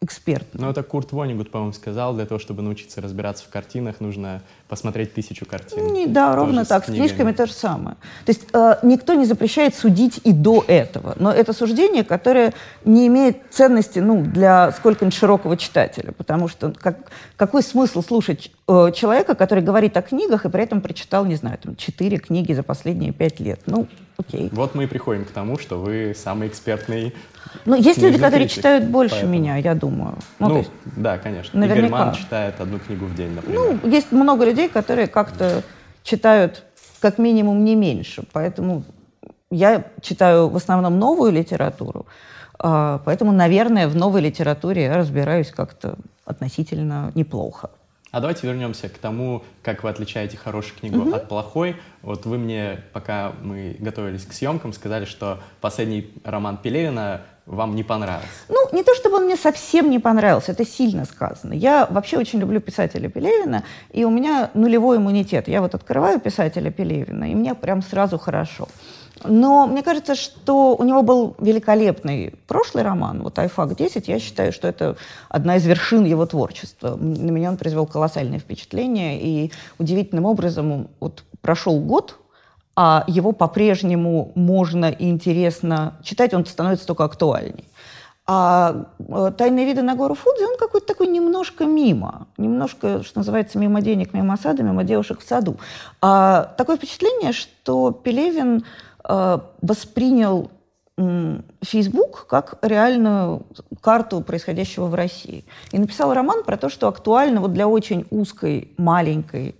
эксперт. 0.00 0.46
Ну, 0.54 0.70
это 0.70 0.82
Курт 0.82 1.12
Вонигут, 1.12 1.50
по-моему, 1.50 1.74
сказал, 1.74 2.14
для 2.14 2.24
того, 2.24 2.38
чтобы 2.38 2.62
научиться 2.62 3.02
разбираться 3.02 3.44
в 3.44 3.48
картинах, 3.50 4.00
нужно 4.00 4.40
посмотреть 4.68 5.12
тысячу 5.12 5.44
картин. 5.44 5.92
Не, 5.92 6.06
да, 6.06 6.28
Тоже 6.28 6.38
ровно 6.38 6.64
так. 6.64 6.84
С, 6.84 6.88
с 6.88 6.90
книжками 6.94 7.32
то 7.32 7.44
же 7.44 7.52
самое. 7.52 7.96
То 8.24 8.30
есть 8.30 8.46
э, 8.54 8.76
никто 8.84 9.12
не 9.12 9.26
запрещает 9.26 9.74
судить 9.74 10.18
и 10.24 10.32
до 10.32 10.64
этого. 10.66 11.14
Но 11.18 11.30
это 11.30 11.52
суждение, 11.52 12.04
которое 12.04 12.54
не 12.86 13.06
имеет 13.08 13.36
ценности 13.50 13.98
ну, 13.98 14.22
для 14.22 14.72
сколько-нибудь 14.72 15.14
широкого 15.14 15.58
читателя. 15.58 16.12
Потому 16.12 16.48
что 16.48 16.72
как, 16.72 17.10
какой 17.36 17.62
смысл 17.62 18.02
слушать 18.02 18.50
э, 18.66 18.92
человека, 18.94 19.34
который 19.34 19.62
говорит 19.62 19.94
о 19.98 20.02
книгах 20.02 20.46
и 20.46 20.48
при 20.48 20.62
этом 20.62 20.80
прочитал, 20.80 21.26
не 21.26 21.34
знаю, 21.34 21.58
там, 21.58 21.76
четыре 21.76 22.16
книги 22.16 22.54
за 22.54 22.62
последние 22.62 23.12
пять 23.12 23.40
лет? 23.40 23.60
Ну, 23.66 23.88
окей. 24.18 24.48
Вот 24.52 24.74
мы 24.74 24.84
и 24.84 24.86
приходим 24.86 25.24
к 25.24 25.30
тому, 25.30 25.58
что 25.58 25.80
вы 25.80 26.14
самый 26.16 26.48
экспертный 26.48 27.14
Ну, 27.64 27.76
есть 27.76 27.98
люди, 27.98 28.16
которые 28.16 28.40
критик, 28.40 28.56
читают 28.56 28.84
больше 28.84 29.14
поэтому. 29.14 29.32
меня, 29.32 29.56
я 29.56 29.74
думаю. 29.74 30.16
Ну, 30.38 30.48
ну 30.48 30.58
есть, 30.58 30.70
да, 30.96 31.18
конечно. 31.18 31.58
Наверняка. 31.58 31.86
Игорь 31.86 31.98
Ман 31.98 32.14
читает 32.14 32.60
одну 32.60 32.78
книгу 32.78 33.06
в 33.06 33.14
день, 33.14 33.32
например. 33.32 33.78
Ну, 33.82 33.90
есть 33.90 34.12
много 34.12 34.44
людей, 34.44 34.68
которые 34.68 35.06
как-то 35.06 35.62
читают 36.02 36.64
как 37.00 37.18
минимум 37.18 37.64
не 37.64 37.74
меньше. 37.74 38.24
Поэтому 38.32 38.84
я 39.50 39.84
читаю 40.00 40.48
в 40.48 40.56
основном 40.56 40.98
новую 40.98 41.32
литературу. 41.32 42.06
А, 42.58 43.00
поэтому, 43.04 43.32
наверное, 43.32 43.88
в 43.88 43.96
новой 43.96 44.20
литературе 44.20 44.84
я 44.84 44.96
разбираюсь 44.96 45.50
как-то 45.50 45.96
относительно 46.24 47.12
неплохо. 47.14 47.70
А 48.10 48.20
давайте 48.20 48.46
вернемся 48.46 48.88
к 48.88 48.96
тому, 48.96 49.44
как 49.62 49.82
вы 49.82 49.90
отличаете 49.90 50.36
хорошую 50.36 50.78
книгу 50.78 51.00
угу. 51.00 51.14
от 51.14 51.28
плохой. 51.28 51.76
Вот 52.02 52.24
вы 52.24 52.38
мне, 52.38 52.82
пока 52.92 53.32
мы 53.42 53.76
готовились 53.78 54.24
к 54.24 54.32
съемкам, 54.32 54.72
сказали, 54.72 55.04
что 55.04 55.40
последний 55.60 56.10
роман 56.24 56.56
Пелевина 56.56 57.22
вам 57.44 57.74
не 57.74 57.82
понравился. 57.82 58.28
Ну, 58.48 58.68
не 58.72 58.82
то 58.82 58.94
чтобы 58.94 59.16
он 59.16 59.24
мне 59.24 59.36
совсем 59.36 59.90
не 59.90 59.98
понравился, 59.98 60.52
это 60.52 60.66
сильно 60.66 61.04
сказано. 61.04 61.52
Я 61.52 61.86
вообще 61.86 62.18
очень 62.18 62.38
люблю 62.38 62.60
писателя 62.60 63.08
Пелевина, 63.08 63.64
и 63.90 64.04
у 64.04 64.10
меня 64.10 64.50
нулевой 64.54 64.98
иммунитет. 64.98 65.48
Я 65.48 65.60
вот 65.60 65.74
открываю 65.74 66.20
писателя 66.20 66.70
Пелевина, 66.70 67.30
и 67.30 67.34
мне 67.34 67.54
прям 67.54 67.82
сразу 67.82 68.18
хорошо. 68.18 68.68
Но 69.24 69.66
мне 69.66 69.82
кажется, 69.82 70.14
что 70.14 70.76
у 70.76 70.84
него 70.84 71.02
был 71.02 71.34
великолепный 71.38 72.34
прошлый 72.46 72.84
роман, 72.84 73.22
вот 73.22 73.38
«Айфак-10». 73.38 74.04
Я 74.06 74.18
считаю, 74.18 74.52
что 74.52 74.68
это 74.68 74.96
одна 75.28 75.56
из 75.56 75.66
вершин 75.66 76.04
его 76.04 76.26
творчества. 76.26 76.96
На 76.96 77.30
меня 77.30 77.50
он 77.50 77.56
произвел 77.56 77.86
колоссальное 77.86 78.38
впечатление, 78.38 79.20
и 79.20 79.52
удивительным 79.78 80.24
образом 80.24 80.88
вот 81.00 81.24
прошел 81.40 81.80
год, 81.80 82.16
а 82.76 83.04
его 83.08 83.32
по-прежнему 83.32 84.30
можно 84.34 84.90
и 84.90 85.08
интересно 85.08 85.98
читать, 86.04 86.32
он 86.32 86.46
становится 86.46 86.86
только 86.86 87.04
актуальней. 87.04 87.64
А 88.30 88.84
э, 88.98 89.32
«Тайные 89.38 89.64
виды 89.64 89.80
на 89.80 89.94
гору 89.94 90.14
Фудзи» 90.14 90.44
он 90.44 90.58
какой-то 90.58 90.86
такой 90.86 91.06
немножко 91.06 91.64
мимо. 91.64 92.28
Немножко, 92.36 93.02
что 93.02 93.20
называется, 93.20 93.58
мимо 93.58 93.80
денег, 93.80 94.12
мимо 94.12 94.36
сада, 94.36 94.62
мимо 94.62 94.84
девушек 94.84 95.20
в 95.20 95.26
саду. 95.26 95.56
А 96.02 96.52
такое 96.58 96.76
впечатление, 96.76 97.32
что 97.32 97.90
Пелевин 97.90 98.64
воспринял 99.08 100.50
Facebook 101.62 102.26
как 102.26 102.58
реальную 102.62 103.46
карту 103.80 104.20
происходящего 104.20 104.86
в 104.86 104.94
России. 104.94 105.44
И 105.70 105.78
написал 105.78 106.12
роман 106.12 106.42
про 106.44 106.56
то, 106.56 106.68
что 106.68 106.88
актуально 106.88 107.40
вот 107.40 107.52
для 107.52 107.68
очень 107.68 108.06
узкой, 108.10 108.72
маленькой 108.76 109.54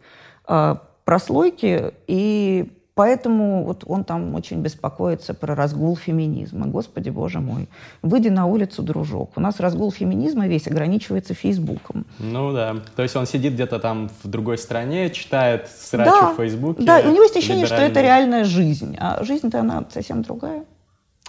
э, 0.49 0.77
прослойки. 1.05 1.95
И 2.09 2.78
поэтому 2.99 3.63
вот 3.63 3.85
он 3.87 4.03
там 4.03 4.35
очень 4.35 4.61
беспокоится 4.61 5.33
про 5.33 5.55
разгул 5.55 5.97
феминизма. 5.97 6.67
Господи, 6.67 7.11
боже 7.11 7.39
мой. 7.39 7.69
Выйди 8.03 8.27
на 8.29 8.47
улицу, 8.47 8.83
дружок. 8.83 9.31
У 9.37 9.41
нас 9.41 9.61
разгул 9.61 9.93
феминизма 9.93 10.49
весь 10.49 10.67
ограничивается 10.67 11.33
Фейсбуком. 11.33 12.07
Ну 12.19 12.53
да. 12.53 12.75
То 12.97 13.05
есть 13.05 13.15
он 13.15 13.27
сидит 13.27 13.53
где-то 13.53 13.79
там 13.79 14.11
в 14.25 14.29
другой 14.29 14.59
стране, 14.59 15.11
читает 15.11 15.69
срачи 15.69 16.11
да, 16.11 16.33
в 16.33 16.37
Фейсбуке. 16.39 16.83
Да, 16.83 16.99
и 16.99 17.07
у 17.07 17.13
него 17.13 17.23
есть 17.23 17.37
ощущение, 17.37 17.67
что 17.67 17.77
это 17.77 18.01
реальная 18.01 18.43
жизнь. 18.43 18.97
А 18.99 19.23
жизнь-то 19.23 19.61
она 19.61 19.85
совсем 19.95 20.23
другая. 20.23 20.65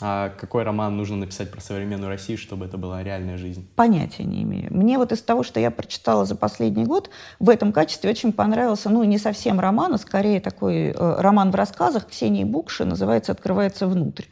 А 0.01 0.29
какой 0.29 0.63
роман 0.63 0.95
нужно 0.95 1.17
написать 1.17 1.51
про 1.51 1.59
современную 1.59 2.09
Россию, 2.09 2.37
чтобы 2.37 2.65
это 2.65 2.77
была 2.77 3.03
реальная 3.03 3.37
жизнь? 3.37 3.67
Понятия 3.75 4.23
не 4.23 4.43
имею. 4.43 4.67
Мне 4.73 4.97
вот 4.97 5.11
из 5.11 5.21
того, 5.21 5.43
что 5.43 5.59
я 5.59 5.71
прочитала 5.71 6.25
за 6.25 6.35
последний 6.35 6.85
год, 6.85 7.09
в 7.39 7.49
этом 7.49 7.73
качестве 7.73 8.09
очень 8.09 8.31
понравился, 8.31 8.89
ну, 8.89 9.03
не 9.03 9.17
совсем 9.17 9.59
роман, 9.59 9.93
а 9.93 9.97
скорее 9.97 10.39
такой 10.39 10.91
э, 10.91 10.93
роман 11.21 11.51
в 11.51 11.55
рассказах 11.55 12.07
Ксении 12.07 12.45
Букши, 12.45 12.85
называется 12.85 13.33
«Открывается 13.33 13.87
внутрь». 13.87 14.25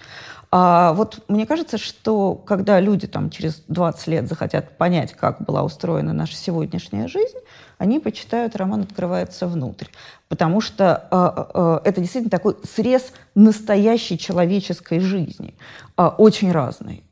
А 0.50 0.94
вот 0.94 1.24
мне 1.28 1.46
кажется, 1.46 1.78
что 1.78 2.36
когда 2.36 2.80
люди 2.80 3.06
там 3.08 3.30
через 3.30 3.64
20 3.68 4.08
лет 4.08 4.28
захотят 4.28 4.78
понять, 4.78 5.14
как 5.14 5.42
была 5.42 5.64
устроена 5.64 6.14
наша 6.14 6.36
сегодняшняя 6.36 7.08
жизнь, 7.08 7.38
они 7.78 8.00
почитают 8.00 8.56
роман 8.56 8.82
«Открывается 8.82 9.48
внутрь». 9.48 9.88
Потому 10.30 10.62
что 10.62 11.08
э, 11.12 11.80
э, 11.84 11.90
это 11.90 12.02
действительно 12.02 12.32
такой 12.32 12.56
срез 12.64 13.12
настоящей 13.36 14.18
человеческой 14.18 15.00
жизни, 15.00 15.54
э, 15.98 16.06
очень 16.18 16.52
разный 16.52 17.04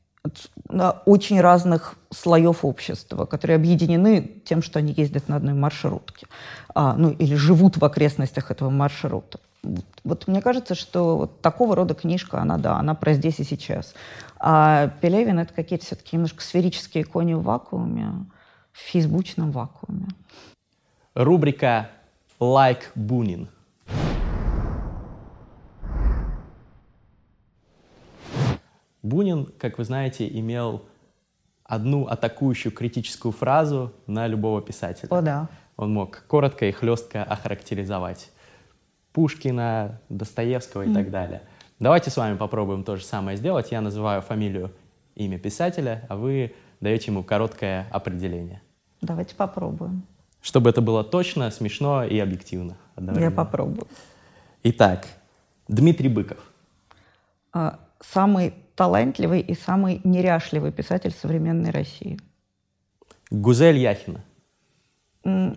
очень 1.05 1.39
разных 1.39 1.95
слоев 2.11 2.65
общества, 2.65 3.25
которые 3.25 3.55
объединены 3.57 4.41
тем, 4.43 4.63
что 4.63 4.79
они 4.79 4.91
ездят 4.91 5.27
на 5.27 5.35
одной 5.35 5.53
маршрутке, 5.53 6.25
а, 6.73 6.95
ну 6.95 7.11
или 7.11 7.35
живут 7.35 7.77
в 7.77 7.85
окрестностях 7.85 8.49
этого 8.49 8.71
маршрута. 8.71 9.39
Вот, 10.03 10.27
мне 10.27 10.41
кажется, 10.41 10.75
что 10.75 11.17
вот 11.17 11.41
такого 11.41 11.75
рода 11.75 11.93
книжка, 11.93 12.39
она, 12.39 12.57
да, 12.57 12.77
она 12.77 12.93
про 12.93 13.13
здесь 13.13 13.39
и 13.39 13.43
сейчас. 13.43 13.93
А 14.37 14.89
Пелевин— 15.01 15.39
это 15.39 15.53
какие-то 15.53 15.85
все-таки 15.85 16.15
немножко 16.15 16.43
сферические 16.43 17.03
кони 17.03 17.33
в 17.33 17.41
вакууме, 17.41 18.25
в 18.71 18.79
фейсбучном 18.79 19.51
вакууме. 19.51 20.07
Рубрика 21.13 21.89
«Лайк 22.39 22.91
Бунин». 22.95 23.49
Бунин, 29.01 29.45
как 29.59 29.77
вы 29.77 29.83
знаете, 29.83 30.27
имел 30.27 30.83
одну 31.63 32.07
атакующую 32.07 32.71
критическую 32.71 33.31
фразу 33.31 33.93
на 34.07 34.27
любого 34.27 34.61
писателя. 34.61 35.09
О, 35.09 35.21
да. 35.21 35.47
Он 35.77 35.93
мог 35.93 36.23
коротко 36.27 36.65
и 36.65 36.71
хлестко 36.71 37.23
охарактеризовать 37.23 38.31
Пушкина, 39.15 39.99
Достоевского 40.09 40.83
и 40.83 40.89
mm. 40.89 40.93
так 40.93 41.09
далее. 41.09 41.41
Давайте 41.79 42.11
с 42.11 42.17
вами 42.17 42.37
попробуем 42.37 42.83
то 42.83 42.95
же 42.95 43.03
самое 43.03 43.37
сделать. 43.37 43.71
Я 43.71 43.81
называю 43.81 44.21
фамилию, 44.21 44.71
имя 45.15 45.39
писателя, 45.39 46.05
а 46.09 46.15
вы 46.15 46.53
даете 46.81 47.11
ему 47.11 47.23
короткое 47.23 47.87
определение. 47.91 48.61
Давайте 49.01 49.33
попробуем 49.33 50.05
чтобы 50.45 50.69
это 50.69 50.79
было 50.79 51.03
точно, 51.03 51.49
смешно 51.49 52.03
и 52.03 52.19
объективно. 52.19 52.77
Я 53.15 53.31
попробую. 53.31 53.87
Итак, 54.61 55.07
Дмитрий 55.67 56.07
Быков. 56.07 56.37
А, 57.51 57.79
самый 57.99 58.53
талантливый 58.75 59.41
и 59.41 59.55
самый 59.55 60.01
неряшливый 60.03 60.71
писатель 60.71 61.09
современной 61.09 61.71
России. 61.71 62.19
Гузель 63.31 63.77
Яхина. 63.77 64.23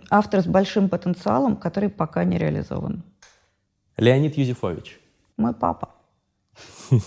Автор 0.08 0.40
с 0.40 0.46
большим 0.46 0.88
потенциалом, 0.88 1.56
который 1.56 1.90
пока 1.90 2.24
не 2.24 2.38
реализован. 2.38 3.02
Леонид 3.98 4.36
Юзефович. 4.36 5.00
Мой 5.36 5.52
папа. 5.52 5.90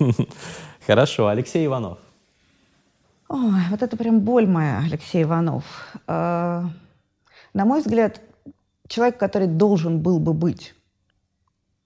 Хорошо. 0.85 1.27
Алексей 1.27 1.65
Иванов. 1.65 1.99
Ой, 3.29 3.61
вот 3.69 3.81
это 3.81 3.95
прям 3.95 4.19
боль 4.19 4.45
моя, 4.45 4.79
Алексей 4.85 5.23
Иванов. 5.23 5.63
А, 6.05 6.65
на 7.53 7.65
мой 7.65 7.79
взгляд, 7.79 8.21
человек, 8.87 9.17
который 9.17 9.47
должен 9.47 10.01
был 10.01 10.19
бы 10.19 10.33
быть 10.33 10.75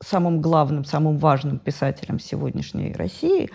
самым 0.04 0.42
главным, 0.42 0.86
самым 0.86 1.18
важным 1.20 1.60
писателем 1.60 2.20
сегодняшней 2.20 2.94
России, 2.94 3.52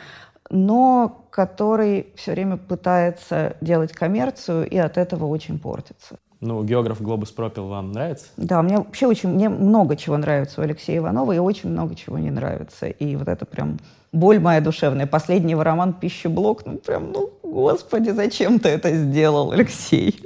но 0.50 1.26
который 1.30 2.12
все 2.14 2.32
время 2.32 2.58
пытается 2.58 3.56
делать 3.60 3.92
коммерцию 3.92 4.68
и 4.68 4.76
от 4.76 4.96
этого 4.96 5.26
очень 5.26 5.58
портится. 5.58 6.18
Ну, 6.40 6.64
географ 6.64 7.02
Глобус 7.02 7.30
пропил 7.30 7.66
вам 7.66 7.92
нравится? 7.92 8.28
Да, 8.38 8.62
мне 8.62 8.78
вообще 8.78 9.06
очень, 9.06 9.28
мне 9.28 9.50
много 9.50 9.94
чего 9.94 10.16
нравится 10.16 10.62
у 10.62 10.64
Алексея 10.64 10.98
Иванова 10.98 11.32
и 11.32 11.38
очень 11.38 11.68
много 11.68 11.94
чего 11.94 12.18
не 12.18 12.30
нравится. 12.30 12.86
И 12.86 13.14
вот 13.16 13.28
это 13.28 13.44
прям 13.44 13.78
боль 14.10 14.40
моя 14.40 14.62
душевная. 14.62 15.06
Последний 15.06 15.50
его 15.50 15.62
роман 15.62 15.92
«Пищеблок», 15.92 16.64
ну 16.64 16.78
прям, 16.78 17.12
ну, 17.12 17.30
господи, 17.42 18.10
зачем 18.10 18.58
ты 18.58 18.70
это 18.70 18.94
сделал, 18.94 19.52
Алексей? 19.52 20.18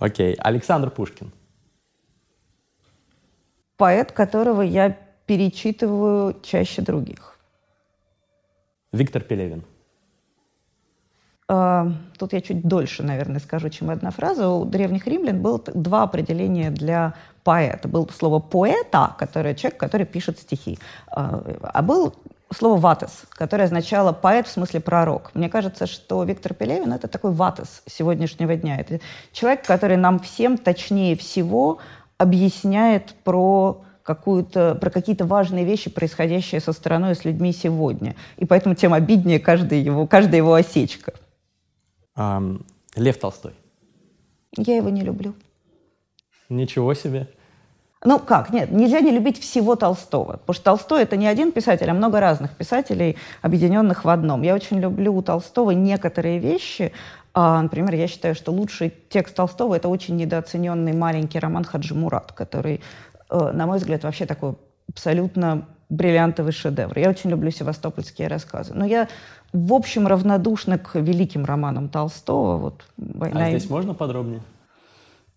Окей. 0.00 0.34
Александр 0.34 0.90
Пушкин. 0.90 1.32
Поэт, 3.76 4.10
которого 4.10 4.62
я 4.62 4.98
перечитываю 5.26 6.36
чаще 6.42 6.82
других. 6.82 7.38
Виктор 8.92 9.22
Пелевин. 9.22 9.64
Тут 11.46 12.32
я 12.32 12.40
чуть 12.40 12.66
дольше, 12.66 13.02
наверное, 13.02 13.38
скажу, 13.38 13.68
чем 13.68 13.90
одна 13.90 14.10
фраза. 14.10 14.48
У 14.48 14.64
древних 14.64 15.06
римлян 15.06 15.42
было 15.42 15.60
два 15.74 16.02
определения 16.04 16.70
для 16.70 17.14
поэта. 17.42 17.86
Было 17.86 18.08
слово 18.16 18.38
«поэта», 18.38 19.14
которое 19.18 19.54
человек, 19.54 19.78
который 19.78 20.06
пишет 20.06 20.38
стихи. 20.38 20.78
Uh, 21.14 21.60
а 21.60 21.82
был 21.82 22.14
слово 22.50 22.80
«ватес», 22.80 23.24
которое 23.28 23.64
означало 23.64 24.12
«поэт» 24.12 24.46
в 24.46 24.50
смысле 24.50 24.80
«пророк». 24.80 25.30
Мне 25.34 25.50
кажется, 25.50 25.86
что 25.86 26.24
Виктор 26.24 26.54
Пелевин— 26.54 26.92
это 26.94 27.08
такой 27.08 27.32
ватес 27.32 27.82
сегодняшнего 27.86 28.56
дня. 28.56 28.78
Это 28.80 29.00
человек, 29.32 29.66
который 29.66 29.98
нам 29.98 30.20
всем 30.20 30.56
точнее 30.56 31.14
всего 31.16 31.78
объясняет 32.16 33.14
про 33.24 33.82
какую-то, 34.02 34.76
про 34.76 34.90
какие-то 34.90 35.26
важные 35.26 35.64
вещи, 35.64 35.90
происходящие 35.90 36.60
со 36.60 36.72
страной 36.72 37.14
с 37.14 37.24
людьми 37.24 37.52
сегодня. 37.52 38.16
И 38.38 38.46
поэтому 38.46 38.74
тем 38.74 38.94
обиднее 38.94 39.40
каждая 39.40 39.80
его, 39.80 40.06
каждая 40.06 40.36
его 40.36 40.54
осечка. 40.54 41.12
Um, 42.16 42.64
Лев 42.96 43.18
Толстой. 43.18 43.52
Я 44.56 44.76
его 44.76 44.88
не 44.88 45.02
люблю. 45.02 45.34
Ничего 46.48 46.94
себе. 46.94 47.28
Ну 48.04 48.18
как, 48.18 48.50
нет, 48.50 48.70
нельзя 48.70 49.00
не 49.00 49.10
любить 49.10 49.40
всего 49.40 49.76
Толстого, 49.76 50.32
потому 50.32 50.54
что 50.54 50.64
Толстой 50.64 51.02
это 51.04 51.16
не 51.16 51.26
один 51.26 51.52
писатель, 51.52 51.88
а 51.88 51.94
много 51.94 52.20
разных 52.20 52.54
писателей, 52.54 53.16
объединенных 53.40 54.04
в 54.04 54.08
одном. 54.10 54.42
Я 54.42 54.54
очень 54.54 54.78
люблю 54.78 55.14
у 55.16 55.22
Толстого 55.22 55.70
некоторые 55.70 56.38
вещи. 56.38 56.92
А, 57.32 57.62
например, 57.62 57.94
я 57.94 58.06
считаю, 58.06 58.34
что 58.34 58.52
лучший 58.52 58.92
текст 59.08 59.34
Толстого 59.34 59.74
это 59.74 59.88
очень 59.88 60.16
недооцененный 60.16 60.92
маленький 60.92 61.38
роман 61.38 61.64
Хаджи 61.64 61.94
Мурат, 61.94 62.32
который, 62.32 62.82
э, 63.30 63.50
на 63.52 63.66
мой 63.66 63.78
взгляд, 63.78 64.04
вообще 64.04 64.26
такой 64.26 64.54
абсолютно 64.86 65.66
бриллиантовый 65.88 66.52
шедевр. 66.52 66.98
Я 66.98 67.08
очень 67.08 67.30
люблю 67.30 67.50
севастопольские 67.50 68.28
рассказы. 68.28 68.74
Но 68.74 68.84
я, 68.84 69.08
в 69.54 69.72
общем, 69.72 70.08
равнодушна 70.08 70.78
к 70.78 70.96
великим 70.96 71.44
романам 71.44 71.88
Толстого. 71.88 72.56
Вот, 72.56 72.84
«Война 72.96 73.46
а 73.46 73.50
здесь 73.50 73.70
можно 73.70 73.94
подробнее? 73.94 74.42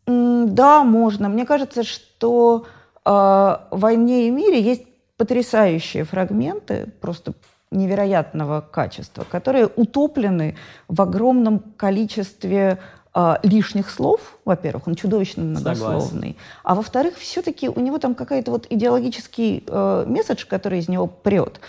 Да, 0.07 0.83
можно. 0.83 1.29
Мне 1.29 1.45
кажется, 1.45 1.83
что 1.83 2.65
э, 3.05 3.09
в 3.09 3.67
«Войне 3.71 4.27
и 4.27 4.31
мире» 4.31 4.59
есть 4.59 4.83
потрясающие 5.17 6.03
фрагменты, 6.03 6.91
просто 6.99 7.33
невероятного 7.69 8.61
качества, 8.61 9.23
которые 9.29 9.67
утоплены 9.67 10.55
в 10.87 10.99
огромном 10.99 11.59
количестве 11.59 12.79
э, 13.13 13.35
лишних 13.43 13.91
слов, 13.91 14.39
во-первых, 14.45 14.87
он 14.87 14.95
чудовищно 14.95 15.43
многословный, 15.43 15.99
Согласен. 16.01 16.35
а 16.63 16.75
во-вторых, 16.75 17.17
все-таки 17.17 17.69
у 17.69 17.79
него 17.79 17.99
там 17.99 18.15
какой-то 18.15 18.49
вот 18.49 18.65
идеологический 18.69 19.63
э, 19.67 20.05
месседж, 20.07 20.45
который 20.47 20.79
из 20.79 20.87
него 20.87 21.05
прет, 21.05 21.59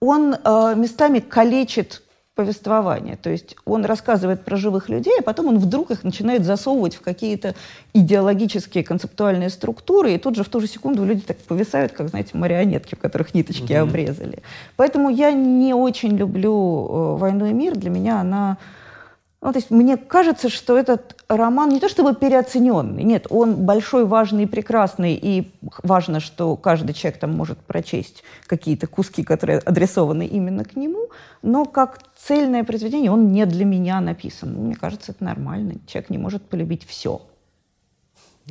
он 0.00 0.34
э, 0.34 0.74
местами 0.76 1.20
калечит 1.20 2.02
повествование. 2.38 3.16
То 3.16 3.30
есть 3.30 3.56
он 3.64 3.84
рассказывает 3.84 4.44
про 4.44 4.56
живых 4.56 4.88
людей, 4.88 5.14
а 5.18 5.22
потом 5.22 5.48
он 5.48 5.58
вдруг 5.58 5.90
их 5.90 6.04
начинает 6.04 6.44
засовывать 6.44 6.94
в 6.94 7.00
какие-то 7.00 7.56
идеологические 7.94 8.84
концептуальные 8.84 9.50
структуры, 9.50 10.12
и 10.12 10.18
тут 10.18 10.36
же 10.36 10.44
в 10.44 10.48
ту 10.48 10.60
же 10.60 10.68
секунду 10.68 11.04
люди 11.04 11.22
так 11.22 11.36
повисают, 11.38 11.90
как, 11.90 12.10
знаете, 12.10 12.38
марионетки, 12.38 12.94
в 12.94 13.00
которых 13.00 13.34
ниточки 13.34 13.72
mm-hmm. 13.72 13.78
обрезали. 13.78 14.42
Поэтому 14.76 15.10
я 15.10 15.32
не 15.32 15.74
очень 15.74 16.16
люблю 16.16 16.54
э, 16.54 17.16
«Войну 17.16 17.46
и 17.46 17.52
мир». 17.52 17.76
Для 17.76 17.90
меня 17.90 18.20
она 18.20 18.58
ну, 19.40 19.52
то 19.52 19.58
есть 19.58 19.70
мне 19.70 19.96
кажется, 19.96 20.48
что 20.48 20.76
этот 20.76 21.22
роман 21.28 21.68
не 21.68 21.78
то 21.78 21.88
чтобы 21.88 22.14
переоцененный, 22.14 23.04
нет, 23.04 23.28
он 23.30 23.54
большой, 23.54 24.04
важный 24.04 24.44
и 24.44 24.46
прекрасный, 24.46 25.14
и 25.14 25.52
важно, 25.84 26.18
что 26.18 26.56
каждый 26.56 26.92
человек 26.92 27.20
там 27.20 27.36
может 27.36 27.58
прочесть 27.58 28.24
какие-то 28.46 28.88
куски, 28.88 29.22
которые 29.22 29.60
адресованы 29.60 30.26
именно 30.26 30.64
к 30.64 30.74
нему, 30.74 31.10
но 31.42 31.64
как 31.66 32.00
цельное 32.16 32.64
произведение 32.64 33.12
он 33.12 33.30
не 33.30 33.46
для 33.46 33.64
меня 33.64 34.00
написан. 34.00 34.54
Мне 34.54 34.74
кажется, 34.74 35.12
это 35.12 35.22
нормально. 35.22 35.74
Человек 35.86 36.10
не 36.10 36.18
может 36.18 36.42
полюбить 36.42 36.84
все. 36.84 37.22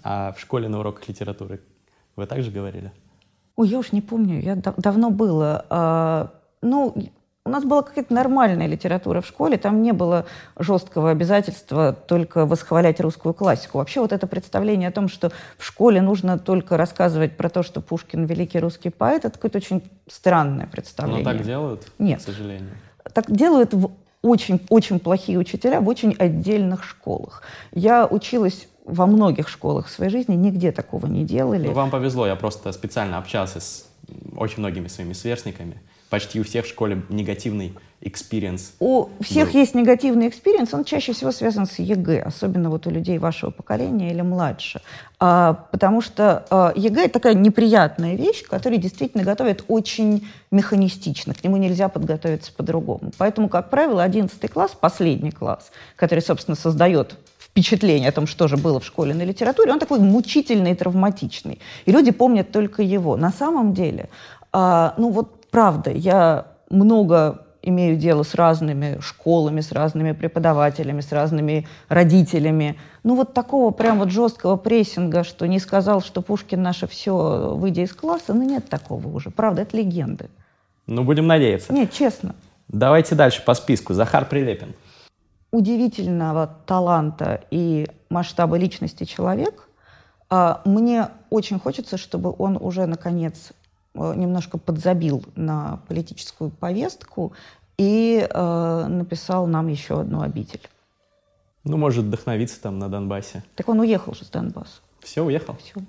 А 0.04 0.32
в 0.32 0.40
школе 0.40 0.70
на 0.70 0.80
уроках 0.80 1.10
литературы 1.10 1.60
вы 2.16 2.28
также 2.28 2.50
говорили? 2.50 2.94
Ой, 3.58 3.68
я 3.68 3.80
уж 3.80 3.92
не 3.92 4.02
помню, 4.02 4.40
я 4.40 4.56
дав 4.56 4.76
давно 4.78 5.10
было. 5.10 5.66
А, 5.70 6.32
ну, 6.62 6.96
у 7.48 7.50
нас 7.50 7.64
была 7.64 7.82
какая-то 7.82 8.14
нормальная 8.14 8.68
литература 8.68 9.22
в 9.22 9.28
школе, 9.28 9.58
там 9.58 9.82
не 9.82 9.94
было 9.94 10.26
жесткого 10.58 11.10
обязательства 11.10 11.94
только 11.94 12.46
восхвалять 12.46 13.00
русскую 13.00 13.34
классику. 13.34 13.78
Вообще 13.80 14.02
вот 14.02 14.12
это 14.12 14.28
представление 14.28 14.90
о 14.90 14.92
том, 14.92 15.08
что 15.08 15.32
в 15.58 15.66
школе 15.66 16.02
нужно 16.02 16.38
только 16.38 16.78
рассказывать 16.78 17.38
про 17.38 17.50
то, 17.50 17.64
что 17.64 17.82
Пушкин 17.82 18.26
великий 18.26 18.60
русский 18.60 18.90
поэт, 18.90 19.26
это 19.26 19.32
какое-то 19.32 19.58
очень 19.58 19.82
странное 20.08 20.68
представление. 20.68 21.24
Но 21.24 21.32
так 21.32 21.42
делают, 21.44 21.88
Нет. 21.98 22.20
к 22.20 22.24
сожалению? 22.24 22.70
Так 23.14 23.32
делают 23.32 23.74
в 23.74 23.92
очень, 24.22 24.60
очень 24.70 25.00
плохие 25.00 25.38
учителя 25.38 25.80
в 25.80 25.88
очень 25.88 26.14
отдельных 26.14 26.84
школах. 26.84 27.44
Я 27.72 28.06
училась 28.06 28.68
во 28.86 29.06
многих 29.06 29.48
школах 29.48 29.88
в 29.88 29.90
своей 29.90 30.12
жизни, 30.12 30.36
нигде 30.36 30.72
такого 30.72 31.08
не 31.08 31.24
делали. 31.24 31.68
Ну, 31.68 31.74
вам 31.74 31.92
повезло, 31.92 32.28
я 32.28 32.36
просто 32.36 32.72
специально 32.72 33.18
общался 33.18 33.60
с 33.60 33.86
очень 34.36 34.60
многими 34.60 34.88
своими 34.88 35.14
сверстниками, 35.14 35.82
почти 36.10 36.40
у 36.40 36.44
всех 36.44 36.66
в 36.66 36.70
школе 36.70 37.02
негативный 37.10 37.74
experience. 38.02 38.74
У 38.80 39.10
всех 39.22 39.52
был. 39.52 39.60
есть 39.60 39.74
негативный 39.74 40.28
experience, 40.28 40.74
он 40.74 40.84
чаще 40.84 41.14
всего 41.14 41.32
связан 41.32 41.66
с 41.66 41.80
ЕГЭ, 41.80 42.22
особенно 42.22 42.70
вот 42.70 42.86
у 42.86 42.92
людей 42.92 43.18
вашего 43.18 43.50
поколения 43.50 44.12
или 44.12 44.22
младше. 44.22 44.82
А, 45.20 45.66
потому 45.72 46.02
что 46.02 46.46
а, 46.50 46.74
ЕГЭ— 46.76 47.02
это 47.06 47.14
такая 47.14 47.34
неприятная 47.34 48.16
вещь, 48.16 48.44
которая 48.44 48.80
действительно 48.80 49.24
готовит 49.24 49.66
очень 49.68 50.28
механистично, 50.52 51.34
к 51.34 51.44
нему 51.44 51.58
нельзя 51.58 51.90
подготовиться 51.90 52.52
по-другому. 52.54 53.12
Поэтому, 53.18 53.50
как 53.50 53.72
правило, 53.72 54.04
11 54.04 54.52
класс, 54.52 54.78
последний 54.80 55.32
класс, 55.32 55.72
который, 55.96 56.20
собственно, 56.20 56.56
создает 56.56 57.16
впечатление 57.40 58.10
о 58.10 58.12
том, 58.12 58.28
что 58.28 58.48
же 58.48 58.58
было 58.58 58.80
в 58.80 58.86
школе 58.86 59.16
на 59.16 59.24
литературе, 59.24 59.72
он 59.72 59.80
такой 59.80 60.00
мучительный 60.00 60.74
и 60.74 60.76
травматичный. 60.76 61.60
И 61.86 61.92
люди 61.92 62.12
помнят 62.12 62.52
только 62.52 62.84
его. 62.84 63.18
На 63.18 63.32
самом 63.32 63.74
деле, 63.74 64.10
а, 64.54 64.94
ну 64.98 65.10
вот 65.10 65.37
правда, 65.52 65.92
я 65.92 66.48
много 66.70 67.46
имею 67.62 67.98
дело 67.98 68.24
с 68.24 68.34
разными 68.34 69.00
школами, 69.02 69.62
с 69.62 69.72
разными 69.72 70.14
преподавателями, 70.14 71.02
с 71.02 71.12
разными 71.12 71.68
родителями. 71.90 72.80
Ну 73.04 73.16
вот 73.16 73.34
такого 73.34 73.72
прям 73.72 74.00
вот 74.00 74.10
жесткого 74.10 74.56
прессинга, 74.56 75.24
что 75.24 75.46
не 75.48 75.60
сказал, 75.60 76.02
что 76.02 76.22
Пушкин 76.22 76.62
наше 76.62 76.88
все, 76.88 77.54
выйдя 77.56 77.82
из 77.82 77.94
класса, 77.94 78.34
ну 78.34 78.44
нет 78.44 78.70
такого 78.70 79.08
уже. 79.10 79.32
Правда, 79.32 79.64
это 79.64 79.76
легенды. 79.78 80.30
Ну, 80.88 81.04
будем 81.04 81.28
надеяться. 81.28 81.74
Нет, 81.74 81.92
честно. 81.92 82.36
Давайте 82.70 83.16
дальше 83.16 83.44
по 83.44 83.54
списку. 83.54 83.94
Захар 83.94 84.26
Прилепин. 84.26 84.74
Удивительного 85.52 86.48
таланта 86.66 87.42
и 87.52 87.88
масштаба 88.10 88.58
личности 88.58 89.04
человек. 89.04 89.68
А, 90.30 90.62
мне 90.66 91.10
очень 91.30 91.60
хочется, 91.60 91.98
чтобы 91.98 92.34
он 92.38 92.58
уже, 92.58 92.86
наконец, 92.86 93.52
немножко 93.98 94.58
подзабил 94.58 95.24
на 95.36 95.80
политическую 95.88 96.50
повестку 96.50 97.34
и 97.78 98.28
э, 98.30 98.86
написал 98.88 99.48
нам 99.48 99.68
еще 99.68 100.02
одну 100.02 100.22
обитель. 100.22 100.68
Ну, 101.64 101.78
может, 101.78 102.06
вдохновиться 102.06 102.62
там 102.62 102.80
на 102.80 102.90
Донбассе. 102.90 103.44
Так 103.56 103.68
он 103.70 103.80
уехал 103.80 104.14
же 104.14 104.24
с 104.24 104.30
Донбасса. 104.30 104.82
Все, 105.02 105.24
уехал? 105.24 105.56
Все. 105.58 105.82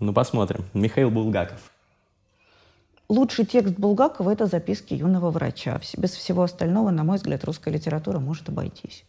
Ну, 0.00 0.12
посмотрим. 0.12 0.64
Михаил 0.72 1.10
Булгаков. 1.10 1.70
Лучший 3.08 3.44
текст 3.44 3.78
Булгакова– 3.78 4.30
это 4.32 4.46
записки 4.46 4.94
юного 4.94 5.30
врача. 5.30 5.78
Без 5.98 6.12
всего 6.12 6.42
остального, 6.42 6.90
на 6.90 7.04
мой 7.04 7.18
взгляд, 7.18 7.44
русская 7.44 7.70
литература 7.70 8.18
может 8.18 8.48
обойтись. 8.48 9.04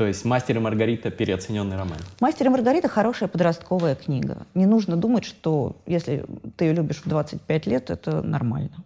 То 0.00 0.06
есть 0.06 0.24
«Мастер 0.24 0.56
и 0.56 0.60
Маргарита»— 0.60 1.10
переоцененный 1.10 1.76
роман. 1.76 1.98
«Мастер 2.20 2.46
и 2.46 2.48
Маргарита»— 2.48 2.88
хорошая 2.96 3.28
подростковая 3.28 3.94
книга. 3.94 4.46
Не 4.54 4.64
нужно 4.64 4.96
думать, 4.96 5.26
что 5.26 5.76
если 5.84 6.24
ты 6.56 6.64
ее 6.64 6.72
любишь 6.72 7.02
в 7.04 7.06
25 7.06 7.66
лет, 7.66 7.90
это 7.90 8.22
нормально. 8.22 8.82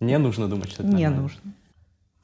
Не 0.00 0.16
нужно 0.16 0.48
думать, 0.48 0.70
что 0.70 0.84
это 0.84 0.90
Не 0.90 1.02
нормально. 1.02 1.20
нужно. 1.20 1.40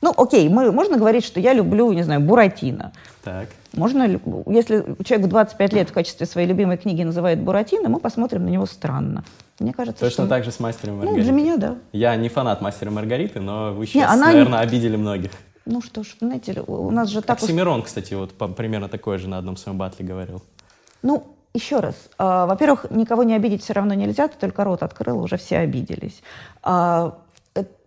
Ну, 0.01 0.15
окей, 0.17 0.49
мы, 0.49 0.73
можно 0.73 0.97
говорить, 0.97 1.23
что 1.23 1.39
я 1.39 1.53
люблю, 1.53 1.93
не 1.93 2.03
знаю, 2.03 2.23
Буратино. 2.23 2.93
Так. 3.25 3.49
Можно, 3.75 4.05
если 4.47 4.87
человек 5.05 5.27
в 5.27 5.29
25 5.29 5.73
лет 5.75 5.91
в 5.91 5.93
качестве 5.93 6.25
своей 6.25 6.49
любимой 6.49 6.79
книги 6.79 7.03
называет 7.03 7.43
Буратино, 7.43 7.91
мы 7.91 8.01
посмотрим 8.01 8.47
на 8.47 8.49
него 8.49 8.65
странно. 8.65 9.23
Мне 9.59 9.75
кажется, 9.75 10.01
Точно 10.01 10.25
что... 10.25 10.29
так 10.31 10.45
же 10.45 10.51
с 10.51 10.59
«Мастером 10.61 10.95
и 10.95 10.97
Маргаритой». 10.97 11.19
Ну, 11.19 11.25
для 11.25 11.33
меня, 11.33 11.59
да. 11.59 11.77
Я 11.93 12.17
не 12.17 12.31
фанат 12.31 12.63
«Мастера 12.63 12.91
и 12.91 12.95
Маргариты», 12.95 13.39
но 13.39 13.75
вы 13.75 13.87
сейчас, 13.87 13.97
не, 13.97 14.15
она... 14.15 14.33
наверное, 14.33 14.61
обидели 14.61 14.97
многих. 14.97 15.33
Ну 15.65 15.81
что 15.81 16.03
ж, 16.03 16.17
знаете, 16.21 16.61
у 16.67 16.91
нас 16.91 17.09
же 17.09 17.23
так... 17.23 17.39
Оксимирон, 17.39 17.83
кстати, 17.83 18.15
вот 18.15 18.35
примерно 18.57 18.89
такое 18.89 19.19
же 19.19 19.29
на 19.29 19.39
одном 19.39 19.57
своем 19.57 19.79
батле 19.79 20.05
говорил. 20.05 20.43
Ну, 21.03 21.25
еще 21.55 21.81
раз. 21.81 21.95
А, 22.19 22.47
во-первых, 22.47 22.91
никого 22.91 23.23
не 23.23 23.35
обидеть 23.35 23.63
все 23.63 23.73
равно 23.73 23.95
нельзя, 23.95 24.29
ты 24.29 24.39
только 24.39 24.65
рот 24.65 24.83
открыл, 24.83 25.21
уже 25.21 25.37
все 25.37 25.59
обиделись. 25.59 26.23
А, 26.63 27.19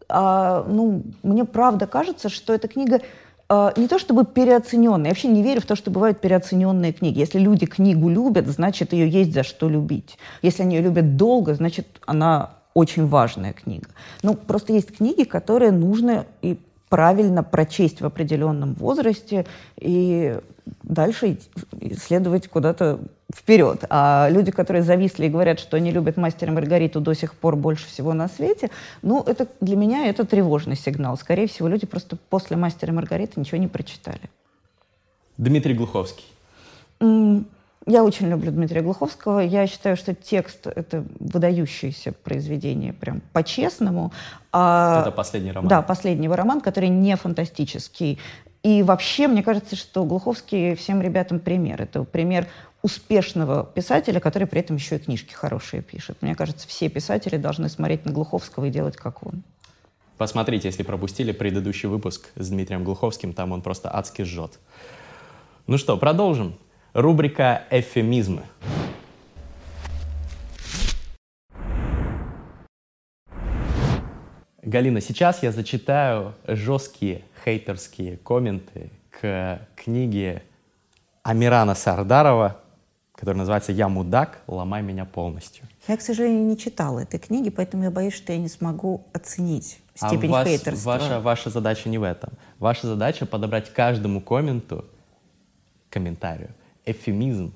а, 0.08 0.66
ну, 0.68 1.04
мне 1.24 1.46
правда 1.46 1.88
кажется, 1.88 2.30
что 2.30 2.54
эта 2.54 2.68
книга 2.68 3.02
а, 3.48 3.74
не 3.76 3.88
то 3.88 4.00
чтобы 4.00 4.26
переоцененная. 4.26 5.06
Я 5.06 5.12
вообще 5.12 5.28
не 5.28 5.44
верю 5.44 5.62
в 5.62 5.66
то, 5.66 5.76
что 5.76 5.92
бывают 5.92 6.20
переоцененные 6.20 6.94
книги. 6.94 7.20
Если 7.20 7.40
люди 7.40 7.66
книгу 7.66 8.10
любят, 8.10 8.48
значит, 8.48 8.94
ее 8.94 9.10
есть 9.10 9.34
за 9.34 9.44
что 9.44 9.70
любить. 9.70 10.18
Если 10.42 10.64
они 10.64 10.76
ее 10.76 10.82
любят 10.82 11.16
долго, 11.18 11.54
значит, 11.54 11.88
она 12.06 12.52
очень 12.74 13.08
важная 13.08 13.54
книга. 13.54 13.88
Ну, 14.24 14.34
просто 14.34 14.74
есть 14.74 14.98
книги, 14.98 15.24
которые 15.24 15.72
нужно 15.72 16.26
и 16.42 16.60
правильно 16.89 17.43
прочесть 17.43 18.02
в 18.02 18.06
определенном 18.06 18.74
возрасте 18.74 19.45
и 19.78 20.39
дальше 20.84 21.38
следовать 21.98 22.48
куда-то 22.48 23.00
вперед. 23.34 23.84
А 23.89 24.30
люди, 24.30 24.52
которые 24.52 24.84
зависли 24.84 25.26
и 25.26 25.30
говорят, 25.30 25.60
что 25.60 25.78
они 25.78 25.91
любят 25.91 26.17
мастера 26.17 26.52
Маргариту 26.52 27.02
до 27.02 27.13
сих 27.13 27.34
пор 27.34 27.56
больше 27.56 27.88
всего 27.88 28.13
на 28.13 28.28
свете, 28.28 28.69
ну, 29.02 29.24
это 29.24 29.48
для 29.62 29.76
меня 29.76 30.08
это 30.08 30.26
тревожный 30.26 30.76
сигнал. 30.76 31.17
Скорее 31.17 31.48
всего, 31.48 31.67
люди 31.67 31.86
просто 31.86 32.17
после 32.30 32.56
мастера 32.58 32.91
Маргариты 32.91 33.39
ничего 33.39 33.58
не 33.58 33.67
прочитали. 33.67 34.30
Дмитрий 35.38 35.74
Глуховский. 35.74 36.26
Я 37.86 38.04
очень 38.04 38.28
люблю 38.30 38.52
Дмитрия 38.52 38.82
Глуховского. 38.82 39.39
Я 39.39 39.67
считаю, 39.67 39.95
что 39.95 40.15
текст— 40.15 40.65
это 40.76 41.06
выдающееся 41.19 42.13
произведение, 42.13 42.93
прям 42.93 43.21
по-честному. 43.32 44.12
А, 44.52 45.02
это 45.02 45.12
последний 45.12 45.52
роман. 45.52 45.69
Да, 45.69 45.82
последний 45.84 46.28
роман, 46.28 46.62
который 46.62 46.89
не 46.89 47.15
фантастический. 47.15 48.17
И 48.63 48.82
вообще, 48.82 49.28
мне 49.28 49.43
кажется, 49.43 49.76
что 49.76 50.04
Глуховский 50.04 50.74
всем 50.74 51.00
ребятам 51.00 51.39
пример. 51.39 51.80
Это 51.84 52.04
пример 52.04 52.48
успешного 52.82 53.63
писателя, 53.63 54.19
который 54.19 54.48
при 54.48 54.62
этом 54.62 54.78
еще 54.78 54.95
и 54.95 55.00
книжки 55.00 55.34
хорошие 55.34 55.84
пишет. 55.84 56.17
Мне 56.21 56.34
кажется, 56.34 56.67
все 56.67 56.89
писатели 56.89 57.38
должны 57.38 57.69
смотреть 57.69 58.06
на 58.06 58.12
Глуховского 58.12 58.65
и 58.65 58.71
делать 58.71 58.98
как 58.98 59.26
он. 59.26 59.43
Посмотрите, 60.17 60.67
если 60.69 60.82
пропустили 60.82 61.32
предыдущий 61.32 61.88
выпуск 61.88 62.30
с 62.36 62.50
Дмитрием 62.50 62.84
Глуховским, 62.84 63.34
там 63.34 63.52
он 63.52 63.62
просто 63.62 63.95
адски 63.95 64.24
жжет. 64.24 64.60
Ну 65.67 65.78
что, 65.78 65.98
продолжим. 65.98 66.56
Рубрика 66.96 67.64
«Эфемизмы». 67.72 68.44
Галина, 74.62 75.02
сейчас 75.02 75.44
я 75.44 75.52
зачитаю 75.52 76.36
жесткие 76.48 77.26
хейтерские 77.44 78.16
комменты 78.16 78.92
к 79.10 79.68
книге 79.76 80.44
Амирана 81.22 81.76
Сардарова, 81.76 82.62
которая 83.14 83.40
называется 83.40 83.74
«Я 83.74 83.90
мудак, 83.90 84.40
ломай 84.48 84.82
меня 84.82 85.04
полностью». 85.04 85.66
Я, 85.90 85.98
к 85.98 86.02
сожалению, 86.02 86.46
не 86.46 86.58
читала 86.58 87.00
этой 87.00 87.20
книги, 87.20 87.50
поэтому 87.50 87.84
я 87.84 87.92
боюсь, 87.92 88.14
что 88.14 88.32
я 88.32 88.40
не 88.40 88.48
смогу 88.48 89.06
оценить 89.12 89.80
а 90.00 90.08
степень 90.08 90.30
а 90.30 90.32
вас, 90.32 90.48
хейтерства. 90.48 90.92
Ваша, 90.92 91.20
ваша 91.20 91.50
задача 91.50 91.90
не 91.90 91.98
в 91.98 92.04
этом. 92.04 92.32
Ваша 92.58 92.88
задача 92.88 93.26
подобрать 93.26 93.74
каждому 93.74 94.22
комменту, 94.22 94.86
комментарию, 95.90 96.52
эфемизм, 96.86 97.54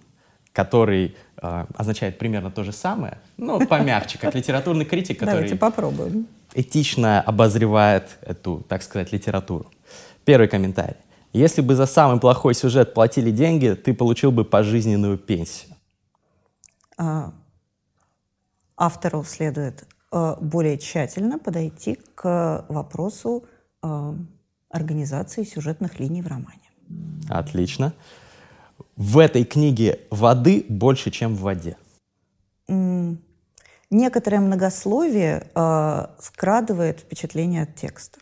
который 0.54 1.16
э, 1.42 1.66
означает 1.76 2.18
примерно 2.18 2.52
то 2.52 2.64
же 2.64 2.72
самое, 2.72 3.20
но 3.38 3.60
помягче, 3.60 4.18
как 4.18 4.36
литературный 4.36 4.86
критик, 4.86 5.20
который 5.20 5.36
Давайте 5.36 5.56
попробуем. 5.56 6.28
этично 6.54 7.22
обозревает 7.22 8.18
эту, 8.22 8.66
так 8.68 8.84
сказать, 8.84 9.12
литературу. 9.12 9.72
Первый 10.26 10.48
комментарий. 10.48 10.98
Если 11.34 11.62
бы 11.62 11.76
за 11.76 11.86
самый 11.86 12.20
плохой 12.20 12.56
сюжет 12.56 12.94
платили 12.94 13.32
деньги, 13.32 13.76
ты 13.76 13.94
получил 13.94 14.32
бы 14.32 14.44
пожизненную 14.44 15.18
пенсию. 15.18 15.76
А, 16.98 17.32
автору 18.76 19.24
следует 19.24 19.88
э, 20.12 20.36
более 20.42 20.78
тщательно 20.78 21.38
подойти 21.38 22.00
к 22.16 22.66
вопросу 22.68 23.46
э, 23.84 24.14
организации 24.70 25.44
сюжетных 25.44 26.00
линий 26.00 26.22
в 26.22 26.28
романе. 26.28 26.70
Отлично. 27.30 27.94
В 28.96 29.18
этой 29.18 29.44
книге 29.44 30.00
воды 30.10 30.66
больше, 30.68 31.12
чем 31.12 31.36
в 31.36 31.42
воде. 31.42 31.78
Некоторое 33.92 34.40
многословие 34.40 35.48
э, 35.56 36.06
скрадывает 36.20 37.00
впечатление 37.00 37.64
от 37.64 37.76
текста. 37.76 38.20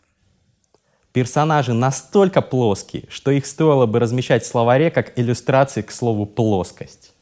Персонажи 1.11 1.73
настолько 1.73 2.41
плоские, 2.41 3.05
что 3.09 3.31
их 3.31 3.45
стоило 3.45 3.85
бы 3.85 3.99
размещать 3.99 4.43
в 4.43 4.47
словаре 4.47 4.91
как 4.91 5.19
иллюстрации 5.19 5.81
к 5.81 5.91
слову 5.91 6.25
«плоскость». 6.25 7.13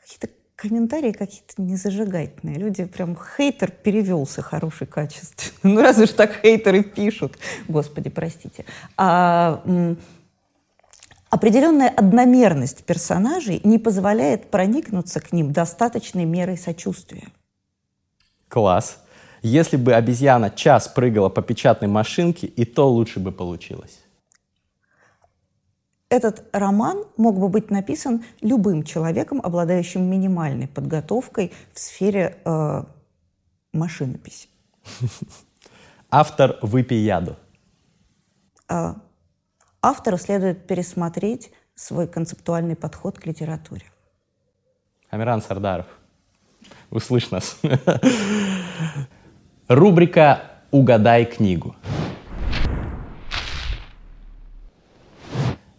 Какие-то 0.00 0.28
комментарии 0.56 1.12
какие-то 1.12 1.60
незажигательные. 1.60 2.56
Люди 2.56 2.84
прям 2.86 3.16
хейтер 3.16 3.70
перевелся 3.70 4.40
хороший 4.40 4.86
качество. 4.86 5.52
Ну 5.62 5.82
разве 5.82 6.06
ж 6.06 6.10
так 6.10 6.40
хейтеры 6.40 6.82
пишут. 6.82 7.36
Господи, 7.68 8.08
простите. 8.08 8.64
А, 8.96 9.62
определенная 11.34 11.88
одномерность 11.88 12.84
персонажей 12.84 13.60
не 13.64 13.80
позволяет 13.80 14.52
проникнуться 14.52 15.20
к 15.20 15.32
ним 15.32 15.52
достаточной 15.52 16.24
мерой 16.24 16.56
сочувствия. 16.56 17.26
Класс. 18.46 18.98
Если 19.42 19.76
бы 19.76 19.94
обезьяна 19.94 20.50
час 20.50 20.86
прыгала 20.86 21.28
по 21.28 21.42
печатной 21.42 21.88
машинке, 21.88 22.46
и 22.46 22.64
то 22.64 22.88
лучше 22.88 23.18
бы 23.18 23.32
получилось. 23.32 23.98
Этот 26.08 26.44
роман 26.52 27.04
мог 27.16 27.36
бы 27.40 27.48
быть 27.48 27.68
написан 27.68 28.24
любым 28.40 28.84
человеком, 28.84 29.40
обладающим 29.42 30.02
минимальной 30.08 30.68
подготовкой 30.68 31.52
в 31.72 31.80
сфере 31.80 32.38
э, 32.44 32.84
машинописи. 33.72 34.48
Автор 36.10 36.58
«Выпей 36.62 37.02
яду». 37.04 37.36
Автору 39.86 40.16
следует 40.16 40.66
пересмотреть 40.66 41.50
свой 41.74 42.08
концептуальный 42.08 42.74
подход 42.74 43.18
к 43.18 43.26
литературе. 43.26 43.84
Амиран 45.10 45.42
Сардаров, 45.42 45.84
услышь 46.88 47.30
нас. 47.30 47.58
Рубрика 49.68 50.40
«Угадай 50.70 51.26
книгу». 51.26 51.76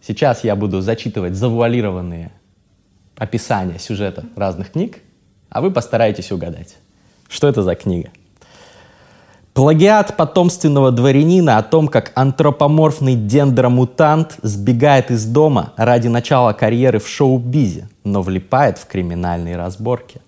Сейчас 0.00 0.44
я 0.44 0.54
буду 0.54 0.82
зачитывать 0.82 1.34
завуалированные 1.34 2.30
описания 3.16 3.80
сюжета 3.80 4.24
разных 4.36 4.70
книг, 4.70 5.00
а 5.48 5.60
вы 5.60 5.72
постараетесь 5.72 6.30
угадать, 6.30 6.76
что 7.28 7.48
это 7.48 7.64
за 7.64 7.74
книга. 7.74 8.10
Плагиат 9.56 10.18
потомственного 10.18 10.92
дворянина 10.92 11.56
о 11.56 11.62
том, 11.62 11.88
как 11.88 12.12
антропоморфный 12.14 13.14
дендромутант 13.14 14.36
сбегает 14.42 15.10
из 15.10 15.24
дома 15.24 15.72
ради 15.78 16.08
начала 16.08 16.52
карьеры 16.52 16.98
в 16.98 17.08
шоу-бизе, 17.08 17.88
но 18.04 18.20
влипает 18.20 18.76
в 18.76 18.86
криминальные 18.86 19.56
разборки. 19.56 20.20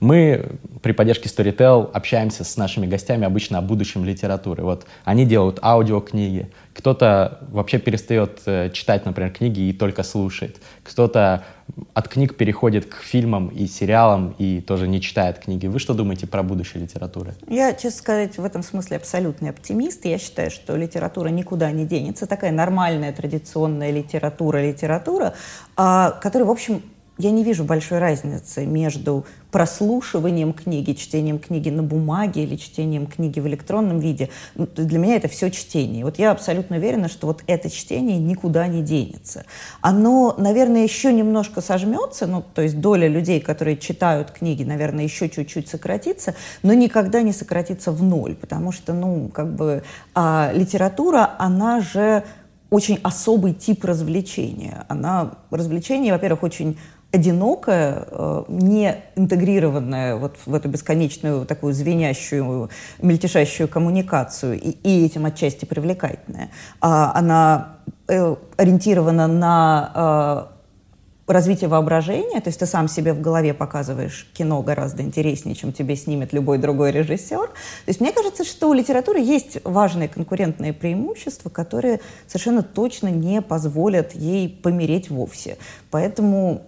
Мы 0.00 0.58
при 0.82 0.92
поддержке 0.92 1.28
Storytel 1.28 1.90
общаемся 1.92 2.44
с 2.44 2.56
нашими 2.56 2.86
гостями 2.86 3.24
обычно 3.24 3.58
о 3.58 3.62
будущем 3.62 4.04
литературы. 4.04 4.62
Вот 4.62 4.86
они 5.04 5.24
делают 5.26 5.58
аудиокниги, 5.62 6.50
кто-то 6.72 7.40
вообще 7.50 7.78
перестает 7.78 8.40
э, 8.46 8.70
читать, 8.70 9.04
например, 9.04 9.32
книги 9.32 9.60
и 9.62 9.72
только 9.72 10.04
слушает, 10.04 10.58
кто-то 10.84 11.44
от 11.92 12.08
книг 12.08 12.36
переходит 12.36 12.86
к 12.86 12.98
фильмам 13.02 13.48
и 13.48 13.66
сериалам 13.66 14.36
и 14.38 14.60
тоже 14.60 14.86
не 14.86 15.00
читает 15.00 15.40
книги. 15.40 15.66
Вы 15.66 15.80
что 15.80 15.94
думаете 15.94 16.28
про 16.28 16.44
будущее 16.44 16.82
литературы? 16.84 17.34
Я, 17.48 17.72
честно 17.72 17.98
сказать, 17.98 18.38
в 18.38 18.44
этом 18.44 18.62
смысле 18.62 18.98
абсолютный 18.98 19.50
оптимист. 19.50 20.04
Я 20.04 20.18
считаю, 20.18 20.52
что 20.52 20.76
литература 20.76 21.28
никуда 21.28 21.72
не 21.72 21.84
денется. 21.84 22.26
Такая 22.26 22.52
нормальная 22.52 23.12
традиционная 23.12 23.90
литература, 23.90 24.64
литература, 24.64 25.34
а, 25.76 26.12
которая, 26.12 26.46
в 26.46 26.52
общем, 26.52 26.82
я 27.18 27.30
не 27.32 27.44
вижу 27.44 27.64
большой 27.64 27.98
разницы 27.98 28.64
между 28.64 29.26
прослушиванием 29.50 30.52
книги, 30.52 30.92
чтением 30.92 31.38
книги 31.38 31.70
на 31.70 31.82
бумаге 31.82 32.44
или 32.44 32.56
чтением 32.56 33.06
книги 33.06 33.40
в 33.40 33.46
электронном 33.46 33.98
виде. 33.98 34.28
Ну, 34.54 34.68
для 34.74 34.98
меня 34.98 35.16
это 35.16 35.26
все 35.26 35.50
чтение. 35.50 36.04
Вот 36.04 36.18
я 36.18 36.30
абсолютно 36.30 36.76
уверена, 36.76 37.08
что 37.08 37.26
вот 37.26 37.42
это 37.46 37.70
чтение 37.70 38.18
никуда 38.18 38.66
не 38.68 38.82
денется. 38.82 39.44
Оно, 39.80 40.34
наверное, 40.38 40.84
еще 40.84 41.12
немножко 41.12 41.60
сожмется, 41.60 42.26
ну, 42.26 42.44
то 42.54 42.62
есть 42.62 42.78
доля 42.80 43.08
людей, 43.08 43.40
которые 43.40 43.76
читают 43.78 44.30
книги, 44.30 44.62
наверное, 44.62 45.04
еще 45.04 45.28
чуть-чуть 45.28 45.68
сократится, 45.68 46.34
но 46.62 46.72
никогда 46.74 47.22
не 47.22 47.32
сократится 47.32 47.90
в 47.90 48.02
ноль, 48.02 48.36
потому 48.36 48.70
что, 48.70 48.92
ну, 48.92 49.28
как 49.28 49.54
бы 49.54 49.82
а, 50.14 50.52
литература, 50.54 51.34
она 51.38 51.80
же 51.80 52.22
очень 52.70 53.00
особый 53.02 53.54
тип 53.54 53.84
развлечения. 53.84 54.84
Она, 54.88 55.32
развлечение, 55.50 56.12
во-первых, 56.12 56.42
очень 56.42 56.78
одинокая, 57.10 58.06
э, 58.10 58.44
не 58.48 58.96
интегрированная 59.16 60.16
вот 60.16 60.36
в 60.44 60.54
эту 60.54 60.68
бесконечную 60.68 61.46
такую 61.46 61.72
звенящую, 61.72 62.70
мельтешащую 63.00 63.68
коммуникацию 63.68 64.60
и, 64.60 64.70
и 64.70 65.06
этим 65.06 65.24
отчасти 65.24 65.64
привлекательная. 65.64 66.50
А 66.80 67.12
она 67.14 67.78
э, 68.08 68.36
ориентирована 68.58 69.26
на 69.26 70.48
э, 70.48 71.32
развитие 71.32 71.68
воображения, 71.68 72.40
то 72.40 72.48
есть 72.48 72.60
ты 72.60 72.66
сам 72.66 72.88
себе 72.88 73.14
в 73.14 73.22
голове 73.22 73.54
показываешь 73.54 74.28
кино 74.34 74.62
гораздо 74.62 75.02
интереснее, 75.02 75.54
чем 75.54 75.72
тебе 75.72 75.96
снимет 75.96 76.34
любой 76.34 76.58
другой 76.58 76.90
режиссер. 76.90 77.48
То 77.48 77.54
есть 77.86 78.00
мне 78.00 78.12
кажется, 78.12 78.44
что 78.44 78.68
у 78.68 78.74
литературы 78.74 79.20
есть 79.20 79.58
важные 79.64 80.08
конкурентные 80.08 80.74
преимущества, 80.74 81.48
которые 81.48 82.00
совершенно 82.26 82.62
точно 82.62 83.08
не 83.08 83.40
позволят 83.40 84.14
ей 84.14 84.48
помереть 84.48 85.08
вовсе. 85.08 85.56
Поэтому 85.90 86.66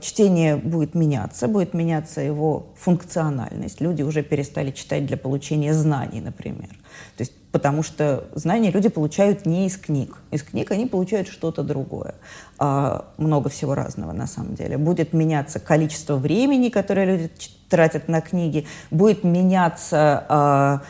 чтение 0.00 0.56
будет 0.56 0.94
меняться, 0.94 1.46
будет 1.46 1.74
меняться 1.74 2.22
его 2.22 2.68
функциональность. 2.74 3.82
Люди 3.82 4.02
уже 4.02 4.22
перестали 4.22 4.70
читать 4.70 5.04
для 5.04 5.18
получения 5.18 5.74
знаний, 5.74 6.22
например. 6.22 6.70
То 7.16 7.20
есть, 7.20 7.32
потому 7.50 7.82
что 7.82 8.24
знания 8.34 8.70
люди 8.70 8.88
получают 8.88 9.44
не 9.44 9.66
из 9.66 9.76
книг. 9.76 10.16
Из 10.30 10.42
книг 10.42 10.70
они 10.70 10.86
получают 10.86 11.28
что-то 11.28 11.62
другое. 11.62 12.14
А, 12.58 13.04
много 13.18 13.50
всего 13.50 13.74
разного 13.74 14.12
на 14.12 14.26
самом 14.26 14.54
деле. 14.54 14.78
Будет 14.78 15.12
меняться 15.12 15.60
количество 15.60 16.16
времени, 16.16 16.70
которое 16.70 17.04
люди 17.04 17.30
тратят 17.68 18.08
на 18.08 18.22
книги. 18.22 18.66
Будет 18.90 19.22
меняться 19.22 20.24
а, 20.30 20.82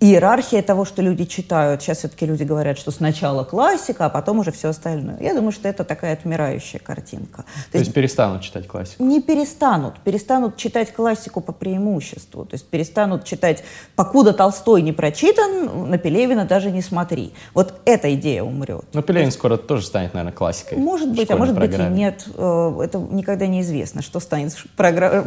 иерархия 0.00 0.62
того, 0.62 0.84
что 0.84 1.02
люди 1.02 1.24
читают. 1.24 1.82
Сейчас 1.82 1.98
все-таки 1.98 2.26
люди 2.26 2.42
говорят, 2.42 2.78
что 2.78 2.90
сначала 2.90 3.44
классика, 3.44 4.06
а 4.06 4.08
потом 4.10 4.40
уже 4.40 4.52
все 4.52 4.68
остальное. 4.68 5.16
Я 5.20 5.34
думаю, 5.34 5.52
что 5.52 5.68
это 5.68 5.84
такая 5.84 6.12
отмирающая 6.12 6.80
картинка. 6.80 7.44
То, 7.66 7.72
То 7.72 7.78
есть, 7.78 7.94
перестанут 7.94 8.42
читать 8.42 8.66
классику? 8.66 9.02
Не 9.02 9.22
перестанут. 9.22 9.98
Перестанут 10.00 10.56
читать 10.56 10.92
классику 10.92 11.40
по 11.40 11.52
преимуществу. 11.52 12.44
То 12.44 12.54
есть 12.54 12.66
перестанут 12.68 13.24
читать, 13.24 13.64
покуда 13.94 14.32
Толстой 14.32 14.82
не 14.82 14.92
прочитан, 14.92 15.90
на 15.90 15.98
Пелевина 15.98 16.44
даже 16.44 16.70
не 16.70 16.82
смотри. 16.82 17.32
Вот 17.54 17.74
эта 17.86 18.14
идея 18.14 18.42
умрет. 18.42 18.84
Но 18.92 19.02
Пелевин 19.02 19.26
есть, 19.26 19.38
скоро 19.38 19.56
тоже 19.56 19.86
станет, 19.86 20.12
наверное, 20.12 20.34
классикой. 20.36 20.78
Может 20.78 21.10
быть, 21.12 21.30
а 21.30 21.36
может 21.36 21.56
программе. 21.56 21.88
быть 21.88 21.96
и 21.96 21.98
нет. 21.98 22.26
Э, 22.34 22.80
это 22.84 22.98
никогда 22.98 23.46
неизвестно, 23.46 24.02
что 24.02 24.20
станет 24.20 24.54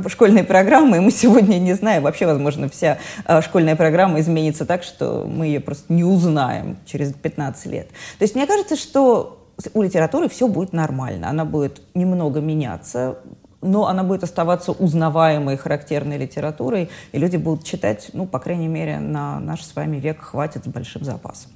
школьной 0.08 0.44
программой. 0.44 1.00
Мы 1.00 1.12
сегодня 1.12 1.58
не 1.58 1.74
знаем. 1.74 2.04
Вообще, 2.04 2.28
возможно, 2.28 2.70
вся 2.70 3.00
э, 3.26 3.42
школьная 3.42 3.76
программа 3.76 4.20
изменится 4.20 4.59
изменится 4.60 4.66
так, 4.66 4.84
что 4.84 5.26
мы 5.28 5.48
ее 5.48 5.60
просто 5.60 5.92
не 5.94 6.04
узнаем 6.04 6.78
через 6.86 7.14
15 7.14 7.66
лет. 7.68 7.88
То 8.18 8.24
есть 8.24 8.36
мне 8.36 8.48
кажется, 8.48 8.76
что 8.76 9.38
у 9.74 9.82
литературы 9.82 10.28
все 10.30 10.48
будет 10.48 10.74
нормально. 10.74 11.30
Она 11.30 11.46
будет 11.46 11.82
немного 11.94 12.40
меняться, 12.42 13.18
но 13.62 13.88
она 13.88 14.04
будет 14.04 14.24
оставаться 14.24 14.72
узнаваемой, 14.72 15.58
характерной 15.58 16.18
литературой, 16.18 16.90
и 17.12 17.20
люди 17.20 17.38
будут 17.38 17.66
читать, 17.66 18.10
ну, 18.14 18.26
по 18.26 18.40
крайней 18.40 18.70
мере, 18.70 19.00
на 19.00 19.40
наш 19.40 19.64
с 19.64 19.76
вами 19.76 19.98
век 19.98 20.22
хватит 20.22 20.64
с 20.64 20.68
большим 20.68 21.04
запасом. 21.04 21.52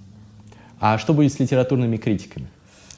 А 0.79 0.97
что 0.97 1.13
будет 1.13 1.31
с 1.31 1.39
литературными 1.39 1.97
критиками? 1.97 2.47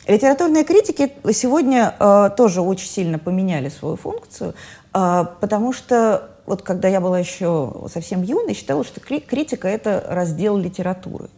Литературные 0.08 0.64
критики 0.64 1.12
сегодня 1.34 1.96
э, 2.00 2.30
тоже 2.38 2.62
очень 2.62 2.88
сильно 2.88 3.20
поменяли 3.20 3.70
свою 3.70 3.96
функцию, 3.96 4.54
э, 4.94 5.26
потому 5.42 5.74
что 5.74 6.35
вот 6.46 6.62
когда 6.62 6.88
я 6.88 7.02
была 7.02 7.20
еще 7.20 7.74
совсем 7.92 8.22
юной, 8.22 8.54
считала, 8.54 8.84
что 8.84 9.00
критика— 9.00 9.68
это 9.70 10.04
раздел 10.08 10.58
литературы 10.58 11.30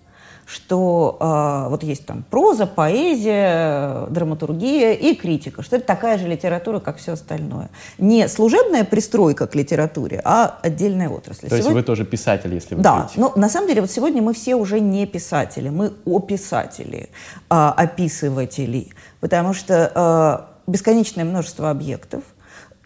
что 0.47 1.17
э, 1.19 1.69
вот 1.69 1.83
есть 1.83 2.05
там 2.05 2.23
проза, 2.23 2.65
поэзия, 2.65 4.07
драматургия 4.09 4.93
и 4.93 5.13
критика, 5.13 5.61
что 5.61 5.75
это 5.75 5.85
такая 5.85 6.17
же 6.17 6.27
литература, 6.27 6.79
как 6.79 6.97
все 6.97 7.11
остальное. 7.11 7.69
Не 7.97 8.29
служебная 8.29 8.85
пристройка 8.85 9.45
к 9.45 9.55
литературе, 9.55 10.21
а 10.23 10.57
отдельная 10.61 11.09
отрасль. 11.09 11.41
То 11.41 11.47
сегодня... 11.47 11.65
есть 11.65 11.71
вы 11.71 11.83
тоже 11.83 12.05
писатель, 12.05 12.53
если 12.53 12.75
вы 12.75 12.81
Да, 12.81 13.01
критик. 13.01 13.17
но 13.17 13.33
на 13.35 13.49
самом 13.49 13.67
деле 13.67 13.81
вот 13.81 13.91
сегодня 13.91 14.21
мы 14.21 14.33
все 14.33 14.55
уже 14.55 14.79
не 14.79 15.05
писатели, 15.05 15.67
мы 15.67 15.91
описатели, 16.05 17.09
э, 17.49 17.53
описыватели, 17.53 18.87
потому 19.19 19.53
что 19.53 20.47
э, 20.65 20.71
бесконечное 20.71 21.25
множество 21.25 21.69
объектов, 21.69 22.23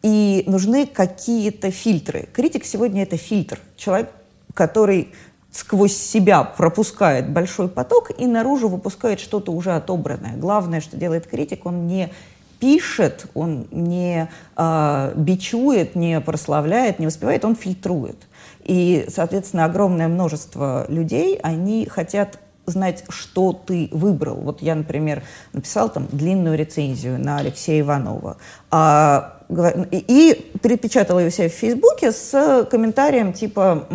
и 0.04 0.44
нужны 0.48 0.86
какие-то 0.86 1.72
фильтры. 1.72 2.28
Критик 2.34 2.66
сегодня 2.66 3.04
это 3.04 3.18
фильтр. 3.18 3.60
Человек, 3.78 4.10
который 4.54 5.14
сквозь 5.52 5.96
себя 5.96 6.44
пропускает 6.44 7.30
большой 7.30 7.68
поток 7.68 8.12
и 8.18 8.26
наружу 8.26 8.70
выпускает 8.70 9.20
что-то 9.20 9.52
уже 9.52 9.74
отобранное. 9.74 10.38
Главное, 10.38 10.82
что 10.82 10.98
делает 10.98 11.28
критик, 11.28 11.66
он 11.66 11.88
не 11.88 12.10
пишет, 12.60 13.26
он 13.34 13.68
не 13.72 14.30
э, 14.56 15.14
бичует, 15.16 15.96
не 15.96 16.22
прославляет, 16.22 17.00
не 17.00 17.08
воспевает, 17.08 17.44
он 17.44 17.56
фильтрует. 17.56 18.28
И, 18.64 19.06
соответственно, 19.10 19.66
огромное 19.66 20.08
множество 20.08 20.86
людей, 20.88 21.38
они 21.42 21.88
хотят 21.88 22.40
знать, 22.68 23.04
что 23.10 23.54
ты 23.54 23.90
выбрал. 23.92 24.36
Вот 24.36 24.62
я, 24.62 24.76
например, 24.76 25.24
написал 25.54 25.90
там 25.90 26.08
длинную 26.12 26.58
рецензию 26.58 27.20
на 27.20 27.38
Алексея 27.38 27.82
Иванова. 27.82 28.38
А, 28.70 29.41
и 29.92 30.52
перепечатала 30.62 31.20
ее 31.20 31.32
себя 31.32 31.50
в 31.50 31.54
Фейсбуке 31.54 32.12
с 32.12 32.68
комментарием 32.70 33.34
типа, 33.34 33.88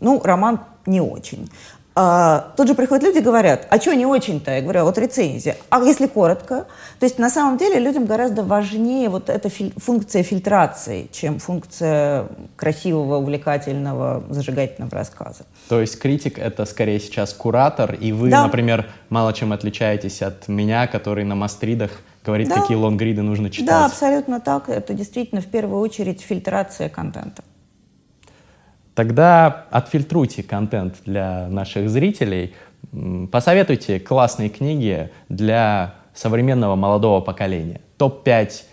ну, 0.00 0.20
роман 0.22 0.60
не 0.86 1.00
очень. 1.00 1.48
А, 1.94 2.52
тут 2.56 2.68
же 2.68 2.74
приходят 2.74 3.04
люди 3.04 3.18
и 3.18 3.20
говорят, 3.20 3.66
а 3.68 3.78
что 3.78 3.94
не 3.94 4.06
очень-то? 4.06 4.50
Я 4.50 4.62
говорю, 4.62 4.80
а 4.80 4.84
вот 4.84 4.96
рецензия. 4.96 5.56
А 5.68 5.80
если 5.82 6.06
коротко? 6.06 6.66
То 6.98 7.04
есть 7.04 7.18
на 7.18 7.28
самом 7.28 7.58
деле 7.58 7.78
людям 7.78 8.06
гораздо 8.06 8.42
важнее 8.42 9.10
вот 9.10 9.28
эта 9.28 9.50
фи- 9.50 9.74
функция 9.76 10.22
фильтрации, 10.22 11.08
чем 11.12 11.38
функция 11.38 12.28
красивого, 12.56 13.16
увлекательного, 13.18 14.24
зажигательного 14.30 14.94
рассказа. 14.94 15.44
То 15.68 15.82
есть 15.82 15.98
критик— 15.98 16.38
это 16.40 16.64
скорее 16.64 16.98
сейчас 16.98 17.34
куратор, 17.34 17.92
и 17.92 18.12
вы, 18.12 18.30
да. 18.30 18.44
например, 18.44 18.86
мало 19.10 19.34
чем 19.34 19.52
отличаетесь 19.52 20.22
от 20.22 20.48
меня, 20.48 20.86
который 20.86 21.24
на 21.24 21.34
мастридах 21.34 21.90
говорит, 22.24 22.48
да. 22.48 22.60
какие 22.60 22.76
лонгриды 22.76 23.22
нужно 23.22 23.50
читать. 23.50 23.68
Да, 23.68 23.86
абсолютно 23.86 24.40
так. 24.40 24.68
Это 24.68 24.94
действительно 24.94 25.40
в 25.40 25.46
первую 25.46 25.80
очередь 25.80 26.20
фильтрация 26.20 26.88
контента. 26.88 27.42
Тогда 28.94 29.66
отфильтруйте 29.70 30.42
контент 30.42 30.96
для 31.06 31.48
наших 31.48 31.88
зрителей, 31.88 32.54
посоветуйте 33.30 33.98
классные 33.98 34.50
книги 34.50 35.10
для 35.28 35.94
современного 36.14 36.76
молодого 36.76 37.20
поколения. 37.20 37.80
Топ-5 37.96 38.64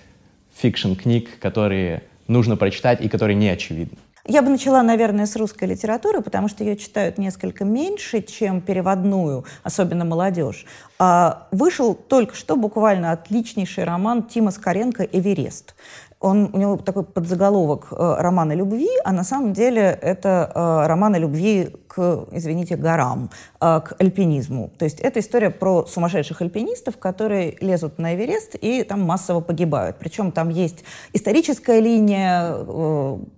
fiction 0.55 0.93
книг, 0.93 1.39
которые 1.39 2.03
нужно 2.27 2.57
прочитать 2.57 3.01
и 3.01 3.07
которые 3.07 3.35
не 3.35 3.49
очевидны. 3.49 3.97
Я 4.25 4.41
бы 4.41 4.49
начала, 4.49 4.83
наверное, 4.83 5.25
с 5.25 5.35
русской 5.35 5.65
литературы, 5.65 6.21
потому 6.21 6.49
что 6.49 6.63
ее 6.63 6.75
читают 6.75 7.17
несколько 7.17 7.63
меньше, 7.63 8.21
чем 8.21 8.61
переводную, 8.61 9.45
особенно 9.63 10.05
молодежь. 10.05 10.65
А 10.99 11.47
вышел 11.51 11.95
только 11.95 12.35
что 12.35 12.55
буквально 12.55 13.11
отличнейший 13.11 13.85
роман 13.85 14.23
Тима 14.23 14.51
Скоренко 14.51 15.03
«Эверест». 15.03 15.73
Он, 16.21 16.49
у 16.51 16.57
него 16.57 16.75
такой 16.75 17.03
подзаголовок 17.03 17.87
э, 17.91 18.15
романа 18.19 18.51
любви, 18.51 18.89
а 19.05 19.13
на 19.13 19.23
самом 19.23 19.53
деле 19.53 19.97
это 20.01 20.51
э, 20.53 20.87
роман 20.87 21.15
о 21.15 21.17
любви 21.17 21.69
к, 21.87 22.25
извините, 22.33 22.75
горам, 22.75 23.29
э, 23.61 23.79
к 23.79 23.95
альпинизму. 23.99 24.69
То 24.77 24.83
есть 24.83 24.99
это 24.99 25.21
история 25.21 25.49
про 25.49 25.85
сумасшедших 25.85 26.41
альпинистов, 26.41 26.97
которые 26.97 27.55
лезут 27.61 27.99
на 27.99 28.15
Эверест 28.15 28.55
и 28.59 28.83
там 28.83 29.01
массово 29.01 29.39
погибают. 29.39 29.95
Причем 29.97 30.33
там 30.33 30.49
есть 30.49 30.83
историческая 31.13 31.79
линия, 31.79 32.53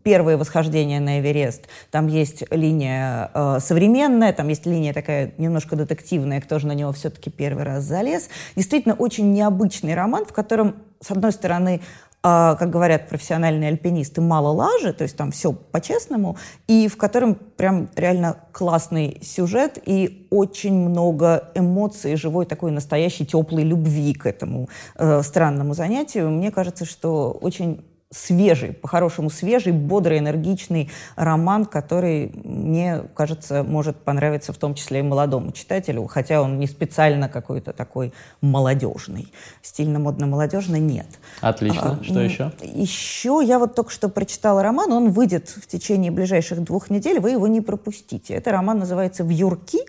первое 0.02 0.38
восхождение 0.38 1.00
на 1.00 1.20
Эверест, 1.20 1.68
там 1.92 2.08
есть 2.08 2.44
линия 2.50 3.30
современная, 3.60 4.34
там 4.34 4.48
есть 4.48 4.66
линия 4.66 4.94
такая 4.94 5.34
немножко 5.38 5.76
детективная, 5.76 6.42
кто 6.42 6.58
же 6.58 6.66
на 6.66 6.74
него 6.74 6.92
все-таки 6.94 7.30
первый 7.30 7.64
раз 7.64 7.84
залез. 7.84 8.30
Действительно 8.56 8.96
очень 8.96 9.32
необычный 9.34 9.94
роман, 9.94 10.26
в 10.26 10.34
котором, 10.34 10.78
с 11.00 11.12
одной 11.12 11.32
стороны, 11.32 11.82
а, 12.24 12.56
как 12.56 12.70
говорят 12.70 13.10
профессиональные 13.10 13.70
альпинисты, 13.70 14.22
мало 14.22 14.50
лажи, 14.50 14.94
то 14.94 15.04
есть 15.04 15.18
там 15.18 15.32
все 15.32 15.54
по-честному, 15.54 16.38
и 16.68 16.88
в 16.88 16.96
котором 16.96 17.34
прям 17.34 17.90
реально 17.96 18.38
классный 18.52 19.18
сюжет 19.24 19.80
и 19.84 20.28
очень 20.30 20.76
много 20.76 21.50
эмоций, 21.56 22.16
живой 22.16 22.46
такой 22.46 22.72
настоящей 22.72 23.26
теплой 23.26 23.64
любви 23.64 24.14
к 24.14 24.28
этому 24.28 24.70
э, 24.98 25.24
странному 25.24 25.74
занятию. 25.74 26.30
Мне 26.30 26.52
кажется, 26.52 26.86
что 26.86 27.32
очень 27.32 27.84
свежий, 28.12 28.74
по-хорошему 28.74 29.30
свежий, 29.30 29.72
бодрый, 29.72 30.20
энергичный 30.20 30.92
роман, 31.16 31.66
который, 31.66 32.32
мне 32.44 33.04
кажется, 33.16 33.64
может 33.64 33.98
понравиться 33.98 34.52
в 34.52 34.58
том 34.58 34.76
числе 34.76 35.00
и 35.00 35.02
молодому 35.02 35.52
читателю, 35.54 36.06
хотя 36.08 36.42
он 36.42 36.60
не 36.60 36.68
специально 36.68 37.30
какой-то 37.30 37.72
такой 37.72 38.14
молодежный. 38.42 39.32
Стильно-модно-молодежный 39.62 40.80
нет. 40.80 41.08
Отлично. 41.40 42.00
А, 42.02 42.04
что 42.04 42.20
еще? 42.20 42.52
Еще 42.62 43.42
я 43.44 43.60
вот 43.60 43.76
только 43.76 43.92
что 43.92 44.10
прочитала 44.10 44.62
роман, 44.62 44.92
он 44.92 45.12
выйдет 45.12 45.50
в 45.50 45.66
течение 45.66 46.12
ближайших 46.12 46.62
двух 46.64 46.90
недель, 46.90 47.20
вы 47.20 47.32
его 47.32 47.48
не 47.48 47.62
пропустите. 47.62 48.34
Это 48.34 48.52
роман 48.52 48.80
называется 48.80 49.24
«Вьюрки», 49.24 49.80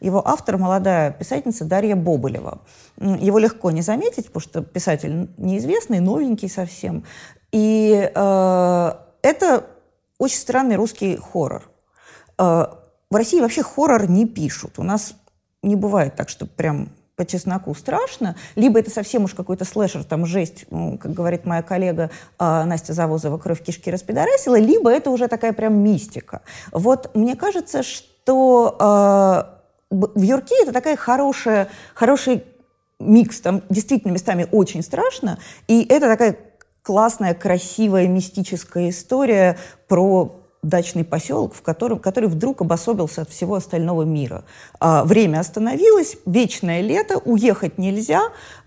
его 0.00 0.26
автор 0.26 0.58
молодая 0.58 1.10
писательница 1.10 1.64
Дарья 1.64 1.96
Бобылева. 1.96 2.60
Его 2.98 3.38
легко 3.38 3.70
не 3.70 3.82
заметить, 3.82 4.26
потому 4.26 4.40
что 4.40 4.62
писатель 4.62 5.28
неизвестный, 5.36 6.00
новенький 6.00 6.48
совсем. 6.48 7.04
И 7.52 8.10
э, 8.14 8.92
это 9.22 9.66
очень 10.18 10.36
странный 10.36 10.76
русский 10.76 11.16
хоррор. 11.16 11.62
Э, 12.38 12.66
в 13.10 13.14
России 13.14 13.40
вообще 13.40 13.62
хоррор 13.62 14.08
не 14.08 14.26
пишут. 14.26 14.78
У 14.78 14.82
нас 14.82 15.14
не 15.62 15.76
бывает 15.76 16.16
так, 16.16 16.28
что 16.28 16.46
прям 16.46 16.90
по 17.16 17.24
чесноку 17.24 17.74
страшно, 17.74 18.36
либо 18.56 18.78
это 18.78 18.90
совсем 18.90 19.24
уж 19.24 19.34
какой-то 19.34 19.64
слэшер, 19.64 20.04
там 20.04 20.26
жесть, 20.26 20.66
ну, 20.70 20.98
как 20.98 21.12
говорит 21.12 21.46
моя 21.46 21.62
коллега 21.62 22.10
э, 22.38 22.64
Настя 22.64 22.92
Завозова, 22.92 23.38
кровь 23.38 23.62
кишки 23.62 23.90
распидорасила, 23.90 24.58
либо 24.58 24.90
это 24.90 25.10
уже 25.10 25.26
такая 25.26 25.54
прям 25.54 25.78
мистика. 25.78 26.42
Вот 26.72 27.14
мне 27.14 27.34
кажется, 27.34 27.82
что 27.82 28.76
э, 28.78 29.56
в 29.90 30.20
Юрке 30.20 30.54
это 30.62 30.72
такая 30.72 30.96
хорошая, 30.96 31.68
хороший 31.94 32.44
микс, 32.98 33.40
там 33.40 33.62
действительно 33.70 34.12
местами 34.12 34.46
очень 34.52 34.82
страшно, 34.82 35.38
и 35.68 35.84
это 35.84 36.08
такая 36.08 36.36
классная, 36.86 37.34
красивая, 37.34 38.06
мистическая 38.06 38.90
история 38.90 39.58
про 39.88 40.40
дачный 40.62 41.04
поселок, 41.04 41.52
в 41.52 41.60
котором, 41.60 41.98
который 41.98 42.28
вдруг 42.28 42.60
обособился 42.60 43.22
от 43.22 43.30
всего 43.30 43.56
остального 43.56 44.02
мира. 44.02 44.44
А, 44.78 45.04
время 45.04 45.40
остановилось, 45.40 46.16
вечное 46.26 46.82
лето, 46.82 47.18
уехать 47.18 47.78
нельзя, 47.78 48.22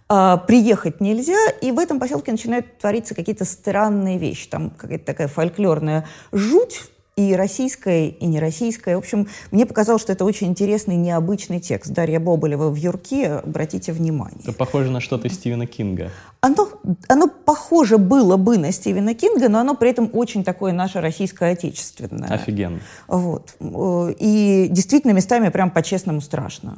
а, 0.10 0.36
приехать 0.36 1.00
нельзя, 1.00 1.50
и 1.62 1.72
в 1.72 1.80
этом 1.80 1.98
поселке 1.98 2.34
начинают 2.34 2.78
твориться 2.78 3.16
какие-то 3.16 3.46
странные 3.46 4.18
вещи. 4.18 4.50
Там 4.50 4.70
какая-то 4.72 5.06
такая 5.06 5.30
фольклорная 5.30 6.06
жуть, 6.34 6.92
и 7.20 7.36
российское, 7.36 8.08
и 8.08 8.26
нероссийское. 8.26 8.96
В 8.96 9.00
общем, 9.00 9.28
мне 9.52 9.66
показалось, 9.66 10.02
что 10.02 10.14
это 10.14 10.24
очень 10.24 10.48
интересный, 10.48 10.96
необычный 10.96 11.60
текст. 11.60 11.92
Дарья 11.92 12.18
Боболева 12.18 12.70
в 12.70 12.76
«Юрке», 12.76 13.42
обратите 13.44 13.92
внимание. 13.92 14.40
Это 14.44 14.54
похоже 14.54 14.90
на 14.90 15.02
что-то 15.02 15.28
Стивена 15.28 15.66
Кинга. 15.66 16.12
Оно, 16.40 16.70
оно 17.10 17.28
похоже 17.28 17.98
было 17.98 18.38
бы 18.38 18.58
на 18.58 18.72
Стивена 18.72 19.14
Кинга, 19.14 19.50
но 19.50 19.60
оно 19.60 19.76
при 19.76 19.90
этом 19.90 20.10
очень 20.14 20.46
такое 20.46 20.72
наше 20.72 21.02
российское 21.02 21.52
отечественное. 21.52 22.30
Офигенно. 22.30 22.80
Вот. 23.10 23.54
И 23.60 24.68
действительно 24.72 25.12
местами 25.12 25.50
прям 25.50 25.72
по-честному 25.72 26.22
страшно. 26.22 26.78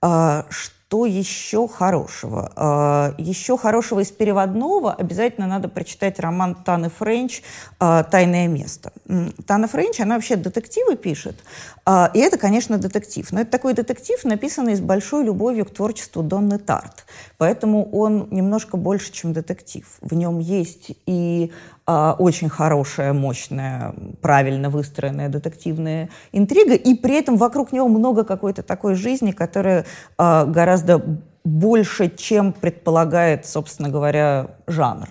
А, 0.00 0.46
что 0.90 1.06
еще 1.06 1.68
хорошего? 1.68 2.50
А, 2.56 3.14
еще 3.16 3.56
хорошего 3.56 4.00
из 4.00 4.10
переводного 4.10 4.92
обязательно 4.92 5.46
надо 5.46 5.68
прочитать 5.68 6.18
роман 6.18 6.56
Таны 6.56 6.90
Френч 6.90 7.42
а, 7.78 8.02
«Тайное 8.02 8.48
место». 8.48 8.92
Тана 9.46 9.68
Френч, 9.68 10.00
она 10.00 10.16
вообще 10.16 10.34
детективы 10.34 10.96
пишет, 10.96 11.36
и 12.14 12.18
это, 12.18 12.38
конечно, 12.38 12.78
детектив. 12.78 13.30
Но 13.32 13.40
это 13.40 13.50
такой 13.50 13.74
детектив, 13.74 14.22
написанный 14.24 14.76
с 14.76 14.80
большой 14.80 15.24
любовью 15.24 15.64
к 15.64 15.70
творчеству 15.70 16.22
Донны 16.22 16.58
Тарт. 16.58 17.06
Поэтому 17.38 17.88
он 17.90 18.28
немножко 18.30 18.76
больше, 18.76 19.12
чем 19.12 19.32
детектив. 19.32 19.84
В 20.00 20.14
нем 20.14 20.38
есть 20.38 20.92
и 21.06 21.52
а, 21.79 21.79
очень 22.18 22.48
хорошая, 22.48 23.12
мощная, 23.12 23.94
правильно 24.20 24.70
выстроенная 24.70 25.28
детективная 25.28 26.08
интрига, 26.32 26.74
и 26.74 26.94
при 26.94 27.18
этом 27.18 27.36
вокруг 27.36 27.72
него 27.72 27.88
много 27.88 28.24
какой-то 28.24 28.62
такой 28.62 28.94
жизни, 28.94 29.32
которая 29.32 29.86
а, 30.16 30.44
гораздо 30.44 31.02
больше, 31.44 32.10
чем 32.14 32.52
предполагает, 32.52 33.46
собственно 33.46 33.88
говоря, 33.88 34.56
жанр. 34.66 35.08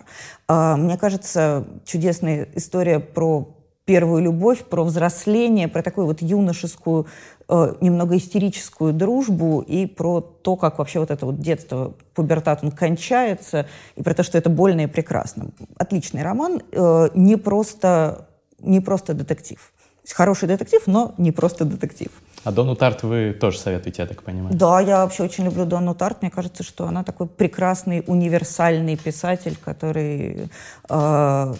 А, 0.47 0.77
мне 0.77 0.97
кажется, 0.97 1.65
чудесная 1.85 2.47
история 2.55 2.99
про 2.99 3.58
первую 3.89 4.21
любовь, 4.21 4.59
про 4.69 4.83
взросление, 4.83 5.67
про 5.67 5.81
такую 5.81 6.05
вот 6.05 6.21
юношескую 6.21 7.07
Э, 7.51 7.73
немного 7.81 8.15
истерическую 8.15 8.93
дружбу 8.93 9.61
и 9.61 9.87
про 9.87 10.21
то, 10.21 10.55
как 10.55 10.77
вообще 10.77 10.99
вот 10.99 11.09
это 11.09 11.25
вот 11.25 11.39
детство, 11.39 11.95
пубертат, 12.13 12.63
он 12.63 12.69
кончается, 12.69 13.65
и 13.95 14.03
про 14.03 14.13
то, 14.13 14.21
что 14.21 14.37
это 14.37 14.51
больно 14.51 14.81
и 14.81 14.85
прекрасно. 14.85 15.47
Отличный 15.75 16.21
роман, 16.21 16.61
э, 16.71 17.09
не 17.15 17.37
просто, 17.37 18.27
не 18.59 18.81
просто 18.81 19.15
детектив. 19.15 19.73
Хороший 20.13 20.47
детектив, 20.47 20.83
но 20.85 21.15
не 21.17 21.31
просто 21.31 21.65
детектив. 21.65 22.09
А 22.43 22.51
Дону 22.51 22.75
Тарт 22.75 23.01
вы 23.01 23.33
тоже 23.33 23.57
советуете, 23.57 24.03
я 24.03 24.07
так 24.07 24.21
понимаю? 24.21 24.55
Да, 24.55 24.79
я 24.79 25.03
вообще 25.03 25.23
очень 25.23 25.45
люблю 25.45 25.65
Дону 25.65 25.95
Тарт. 25.95 26.21
Мне 26.21 26.29
кажется, 26.29 26.61
что 26.61 26.85
она 26.85 27.03
такой 27.03 27.25
прекрасный, 27.25 28.03
универсальный 28.05 28.95
писатель, 28.95 29.57
который 29.65 30.49
э, 30.87 31.53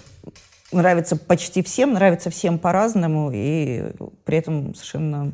нравится 0.72 1.16
почти 1.16 1.64
всем, 1.64 1.94
нравится 1.94 2.30
всем 2.30 2.60
по-разному, 2.60 3.32
и 3.34 3.92
при 4.26 4.38
этом 4.38 4.76
совершенно 4.76 5.32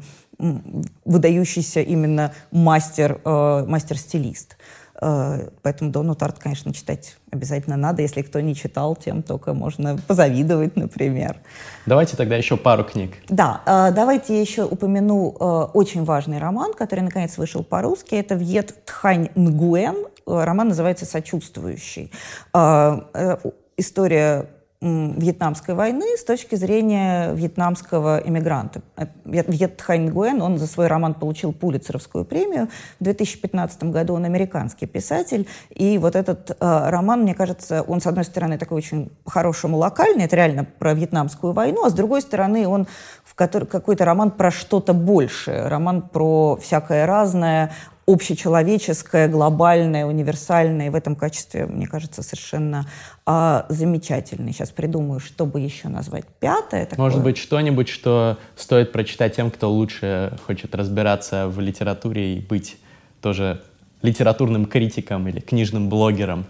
выдающийся 1.06 1.82
именно 1.82 2.34
мастер, 2.52 3.22
э, 3.24 3.66
мастер-стилист. 3.68 4.58
Э, 5.02 5.50
поэтому 5.62 5.92
Дону 5.92 6.16
Тарт, 6.16 6.40
конечно, 6.40 6.74
читать 6.74 7.16
обязательно 7.32 7.78
надо. 7.78 8.02
Если 8.02 8.22
кто 8.22 8.40
не 8.40 8.56
читал, 8.56 8.96
тем 8.96 9.24
только 9.24 9.54
можно 9.54 9.98
позавидовать, 10.08 10.76
например. 10.76 11.38
Давайте 11.86 12.18
тогда 12.18 12.36
еще 12.36 12.58
пару 12.58 12.84
книг. 12.84 13.14
Да, 13.30 13.62
э, 13.66 13.92
давайте 13.94 14.36
я 14.36 14.42
еще 14.42 14.64
упомяну 14.66 15.36
э, 15.40 15.44
очень 15.74 16.04
важный 16.04 16.40
роман, 16.40 16.74
который, 16.74 17.02
наконец, 17.02 17.38
вышел 17.38 17.64
по-русски. 17.64 18.16
Это 18.16 18.36
«Вьет 18.36 18.86
Тхань 18.86 19.30
Нгуэн». 19.36 20.08
Роман 20.26 20.70
называется 20.70 21.06
«Сочувствующий». 21.06 22.12
Э, 22.54 23.00
э, 23.14 23.38
история 23.78 24.50
Вьетнамской 24.86 25.74
войны 25.74 26.16
с 26.16 26.24
точки 26.24 26.56
зрения 26.56 27.34
вьетнамского 27.34 28.22
иммигранта. 28.24 28.82
Э, 28.96 29.08
Вьет 29.26 29.82
Хань 29.82 30.10
Гуэн, 30.10 30.42
он 30.42 30.60
за 30.60 30.68
свой 30.68 30.88
роман 30.88 31.16
получил 31.16 31.54
Пулицеровскую 31.54 32.24
премию. 32.24 32.70
В 33.00 33.04
2015 33.04 33.86
году 33.86 34.14
он 34.14 34.26
американский 34.26 34.86
писатель. 34.86 35.48
И 35.72 35.98
вот 35.98 36.16
этот 36.16 36.52
э, 36.52 36.56
роман, 36.60 37.24
мне 37.24 37.34
кажется, 37.34 37.82
он, 37.82 38.00
с 38.00 38.06
одной 38.06 38.26
стороны, 38.26 38.60
такой 38.60 38.78
очень 38.78 39.12
хорошему 39.26 39.78
локальный, 39.78 40.26
это 40.26 40.36
реально 40.36 40.66
про 40.66 40.94
вьетнамскую 40.94 41.54
войну, 41.54 41.86
а 41.86 41.90
с 41.90 41.94
другой 41.94 42.22
стороны, 42.22 42.68
он 42.68 42.86
в 43.24 43.34
который, 43.34 43.68
какой-то 43.68 44.06
роман 44.06 44.32
про 44.32 44.52
что-то 44.52 44.94
большее, 44.94 45.68
роман 45.68 46.04
про 46.04 46.58
всякое 46.62 47.06
разное, 47.06 47.72
общечеловеческое, 48.08 49.28
глобальное, 49.28 50.06
универсальное. 50.06 50.88
И 50.88 50.90
в 50.90 50.96
этом 50.96 51.16
качестве, 51.16 51.66
мне 51.66 51.88
кажется, 51.88 52.22
совершенно 52.22 52.86
а, 53.26 53.66
замечательный. 53.70 54.54
Сейчас 54.54 54.72
придумаю, 54.72 55.20
чтобы 55.20 55.60
еще 55.60 55.88
назвать 55.88 56.26
пятое. 56.40 56.86
Такое. 56.86 57.04
Может 57.04 57.24
быть, 57.24 57.38
что-нибудь, 57.38 57.90
что 57.90 58.38
стоит 58.56 58.92
прочитать 58.92 59.36
тем, 59.36 59.50
кто 59.50 59.72
лучше 59.72 60.38
хочет 60.46 60.76
разбираться 60.76 61.48
в 61.48 61.60
литературе 61.60 62.38
и 62.38 62.42
быть 62.42 62.78
тоже 63.22 63.64
литературным 64.04 64.68
критиком 64.68 65.28
или 65.28 65.40
книжным 65.40 65.90
блогером. 65.90 66.46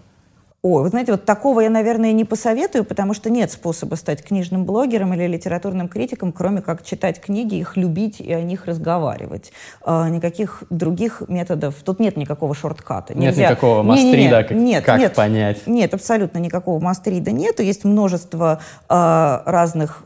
Ой, 0.67 0.81
вы 0.81 0.89
знаете, 0.89 1.11
вот 1.11 1.25
такого 1.25 1.59
я, 1.59 1.69
наверное, 1.69 2.11
не 2.11 2.25
посоветую, 2.25 2.85
потому 2.85 3.13
что 3.13 3.29
нет 3.29 3.51
способа 3.51 3.93
стать 3.93 4.23
книжным 4.23 4.65
блогером 4.65 5.13
или 5.13 5.27
литературным 5.27 5.87
критиком, 5.87 6.31
кроме 6.31 6.63
как 6.63 6.83
читать 6.83 7.21
книги, 7.21 7.53
их 7.53 7.77
любить 7.77 8.19
и 8.19 8.33
о 8.33 8.41
них 8.41 8.65
разговаривать. 8.65 9.51
А, 9.83 10.09
никаких 10.09 10.63
других 10.71 11.21
методов, 11.27 11.75
тут 11.83 11.99
нет 11.99 12.17
никакого 12.17 12.55
шортката. 12.55 13.13
Нет 13.13 13.35
Нельзя... 13.35 13.51
никакого 13.51 13.83
мастрида, 13.83 14.43
как, 14.43 14.57
нет, 14.57 14.83
как 14.83 14.97
нет, 14.97 15.13
понять? 15.13 15.67
Нет, 15.67 15.93
абсолютно 15.93 16.39
никакого 16.39 16.83
мастрида 16.83 17.29
нету. 17.29 17.61
Есть 17.61 17.83
множество 17.83 18.59
а, 18.89 19.43
разных 19.45 20.03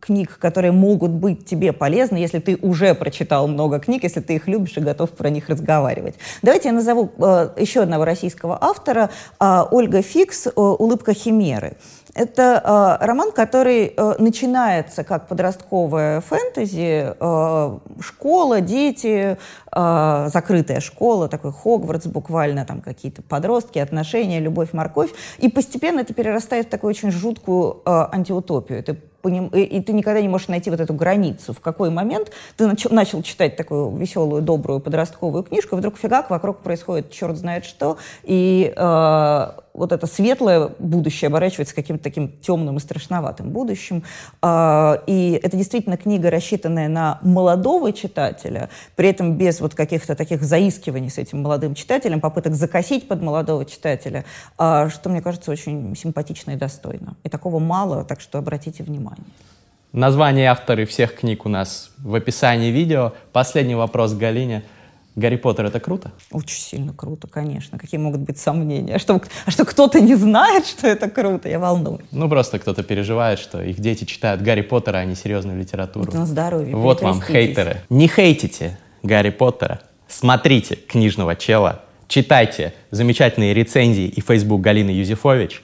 книг, 0.00 0.38
которые 0.38 0.72
могут 0.72 1.10
быть 1.10 1.44
тебе 1.44 1.72
полезны, 1.72 2.16
если 2.16 2.38
ты 2.38 2.58
уже 2.62 2.94
прочитал 2.94 3.46
много 3.46 3.78
книг, 3.78 4.02
если 4.02 4.20
ты 4.20 4.34
их 4.34 4.48
любишь 4.48 4.76
и 4.76 4.80
готов 4.80 5.10
про 5.10 5.30
них 5.30 5.48
разговаривать. 5.48 6.14
Давайте 6.42 6.68
я 6.68 6.74
назову 6.74 7.10
э, 7.18 7.50
еще 7.58 7.82
одного 7.82 8.04
российского 8.04 8.58
автора, 8.60 9.10
э, 9.38 9.62
Ольга 9.70 10.02
Фикс 10.02 10.46
э, 10.46 10.50
«Улыбка 10.54 11.12
Химеры». 11.14 11.76
Это 12.14 12.98
э, 13.00 13.04
роман, 13.04 13.30
который 13.30 13.92
э, 13.96 14.14
начинается 14.18 15.04
как 15.04 15.28
подростковая 15.28 16.20
фэнтези, 16.20 17.14
э, 17.18 17.78
школа, 18.00 18.60
дети, 18.60 19.38
э, 19.72 20.28
закрытая 20.32 20.80
школа, 20.80 21.28
такой 21.28 21.52
Хогвартс 21.52 22.06
буквально, 22.06 22.64
там 22.64 22.80
какие-то 22.80 23.22
подростки, 23.22 23.78
отношения, 23.78 24.40
любовь, 24.40 24.72
морковь, 24.72 25.10
и 25.38 25.48
постепенно 25.48 26.00
это 26.00 26.12
перерастает 26.12 26.66
в 26.66 26.70
такую 26.70 26.90
очень 26.90 27.12
жуткую 27.12 27.82
э, 27.84 28.06
антиутопию. 28.12 28.80
Это 28.80 28.96
и 29.28 29.80
ты 29.80 29.92
никогда 29.92 30.20
не 30.20 30.28
можешь 30.28 30.48
найти 30.48 30.70
вот 30.70 30.80
эту 30.80 30.94
границу, 30.94 31.52
в 31.52 31.60
какой 31.60 31.90
момент 31.90 32.30
ты 32.56 32.66
начал, 32.66 32.90
начал 32.90 33.22
читать 33.22 33.56
такую 33.56 33.94
веселую, 33.96 34.42
добрую 34.42 34.80
подростковую 34.80 35.44
книжку, 35.44 35.76
и 35.76 35.78
вдруг 35.78 35.98
фигак, 35.98 36.30
вокруг 36.30 36.58
происходит 36.58 37.10
черт 37.10 37.36
знает 37.36 37.64
что, 37.64 37.98
и 38.22 38.72
э, 38.74 39.50
вот 39.72 39.92
это 39.92 40.06
светлое 40.06 40.70
будущее 40.78 41.28
оборачивается 41.28 41.74
каким-то 41.74 42.04
таким 42.04 42.28
темным 42.28 42.76
и 42.76 42.80
страшноватым 42.80 43.50
будущим. 43.50 44.02
Э, 44.42 44.98
и 45.06 45.40
это 45.42 45.56
действительно 45.56 45.96
книга, 45.96 46.30
рассчитанная 46.30 46.88
на 46.88 47.18
молодого 47.22 47.92
читателя, 47.92 48.68
при 48.96 49.08
этом 49.08 49.36
без 49.36 49.60
вот 49.60 49.74
каких-то 49.74 50.14
таких 50.14 50.42
заискиваний 50.42 51.10
с 51.10 51.18
этим 51.18 51.42
молодым 51.42 51.74
читателем, 51.74 52.20
попыток 52.20 52.54
закосить 52.54 53.08
под 53.08 53.22
молодого 53.22 53.64
читателя, 53.64 54.24
э, 54.58 54.88
что, 54.92 55.08
мне 55.08 55.22
кажется, 55.22 55.50
очень 55.50 55.94
симпатично 55.96 56.52
и 56.52 56.56
достойно. 56.56 57.16
И 57.24 57.28
такого 57.28 57.58
мало, 57.58 58.04
так 58.04 58.20
что 58.20 58.38
обратите 58.38 58.82
внимание. 58.82 59.24
Название 59.92 60.50
авторы 60.50 60.86
всех 60.86 61.16
книг 61.16 61.44
у 61.44 61.48
нас 61.48 61.90
в 61.98 62.14
описании 62.14 62.70
видео. 62.70 63.12
Последний 63.32 63.74
вопрос 63.74 64.14
Галине. 64.14 64.62
Гарри 65.20 65.36
Поттер 65.36 65.66
это 65.66 65.80
круто? 65.80 66.12
Очень 66.32 66.60
сильно 66.60 66.92
круто, 66.94 67.28
конечно. 67.28 67.78
Какие 67.78 68.00
могут 68.00 68.20
быть 68.20 68.38
сомнения? 68.38 68.94
А 68.94 68.98
что, 68.98 69.20
а 69.44 69.50
что 69.50 69.64
кто-то 69.64 70.00
не 70.00 70.14
знает, 70.16 70.66
что 70.66 70.86
это 70.88 71.08
круто? 71.10 71.48
Я 71.48 71.58
волнуюсь. 71.58 72.06
Ну, 72.10 72.28
просто 72.28 72.58
кто-то 72.58 72.82
переживает, 72.82 73.38
что 73.38 73.62
их 73.62 73.78
дети 73.78 74.04
читают 74.04 74.40
Гарри 74.40 74.62
Поттера, 74.62 74.96
а 74.98 75.04
не 75.04 75.14
серьезную 75.14 75.58
литературу. 75.58 76.06
Вот 76.06 76.14
на 76.14 76.26
здоровье. 76.26 76.74
Вот 76.74 77.02
вам 77.02 77.22
хейтеры. 77.22 77.82
Не 77.90 78.08
хейтите 78.08 78.78
Гарри 79.02 79.30
Поттера. 79.30 79.80
Смотрите 80.08 80.76
книжного 80.76 81.36
чела. 81.36 81.82
Читайте 82.08 82.72
замечательные 82.90 83.54
рецензии 83.54 84.06
и 84.06 84.20
Facebook 84.20 84.62
Галины 84.62 84.90
Юзефович. 84.90 85.62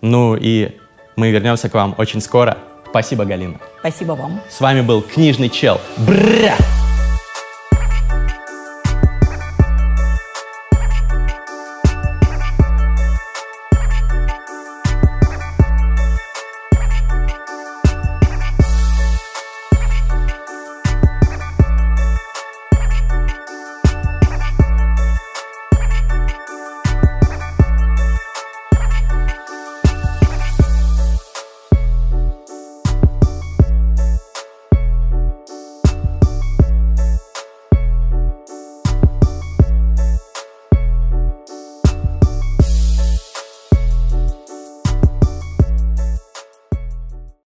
Ну 0.00 0.36
и 0.36 0.76
мы 1.16 1.30
вернемся 1.30 1.68
к 1.68 1.74
вам 1.74 1.94
очень 1.98 2.20
скоро. 2.20 2.56
Спасибо, 2.88 3.24
Галина. 3.24 3.58
Спасибо 3.80 4.12
вам. 4.12 4.40
С 4.48 4.60
вами 4.60 4.80
был 4.80 5.02
Книжный 5.02 5.50
чел. 5.50 5.78
Бра! 5.98 6.56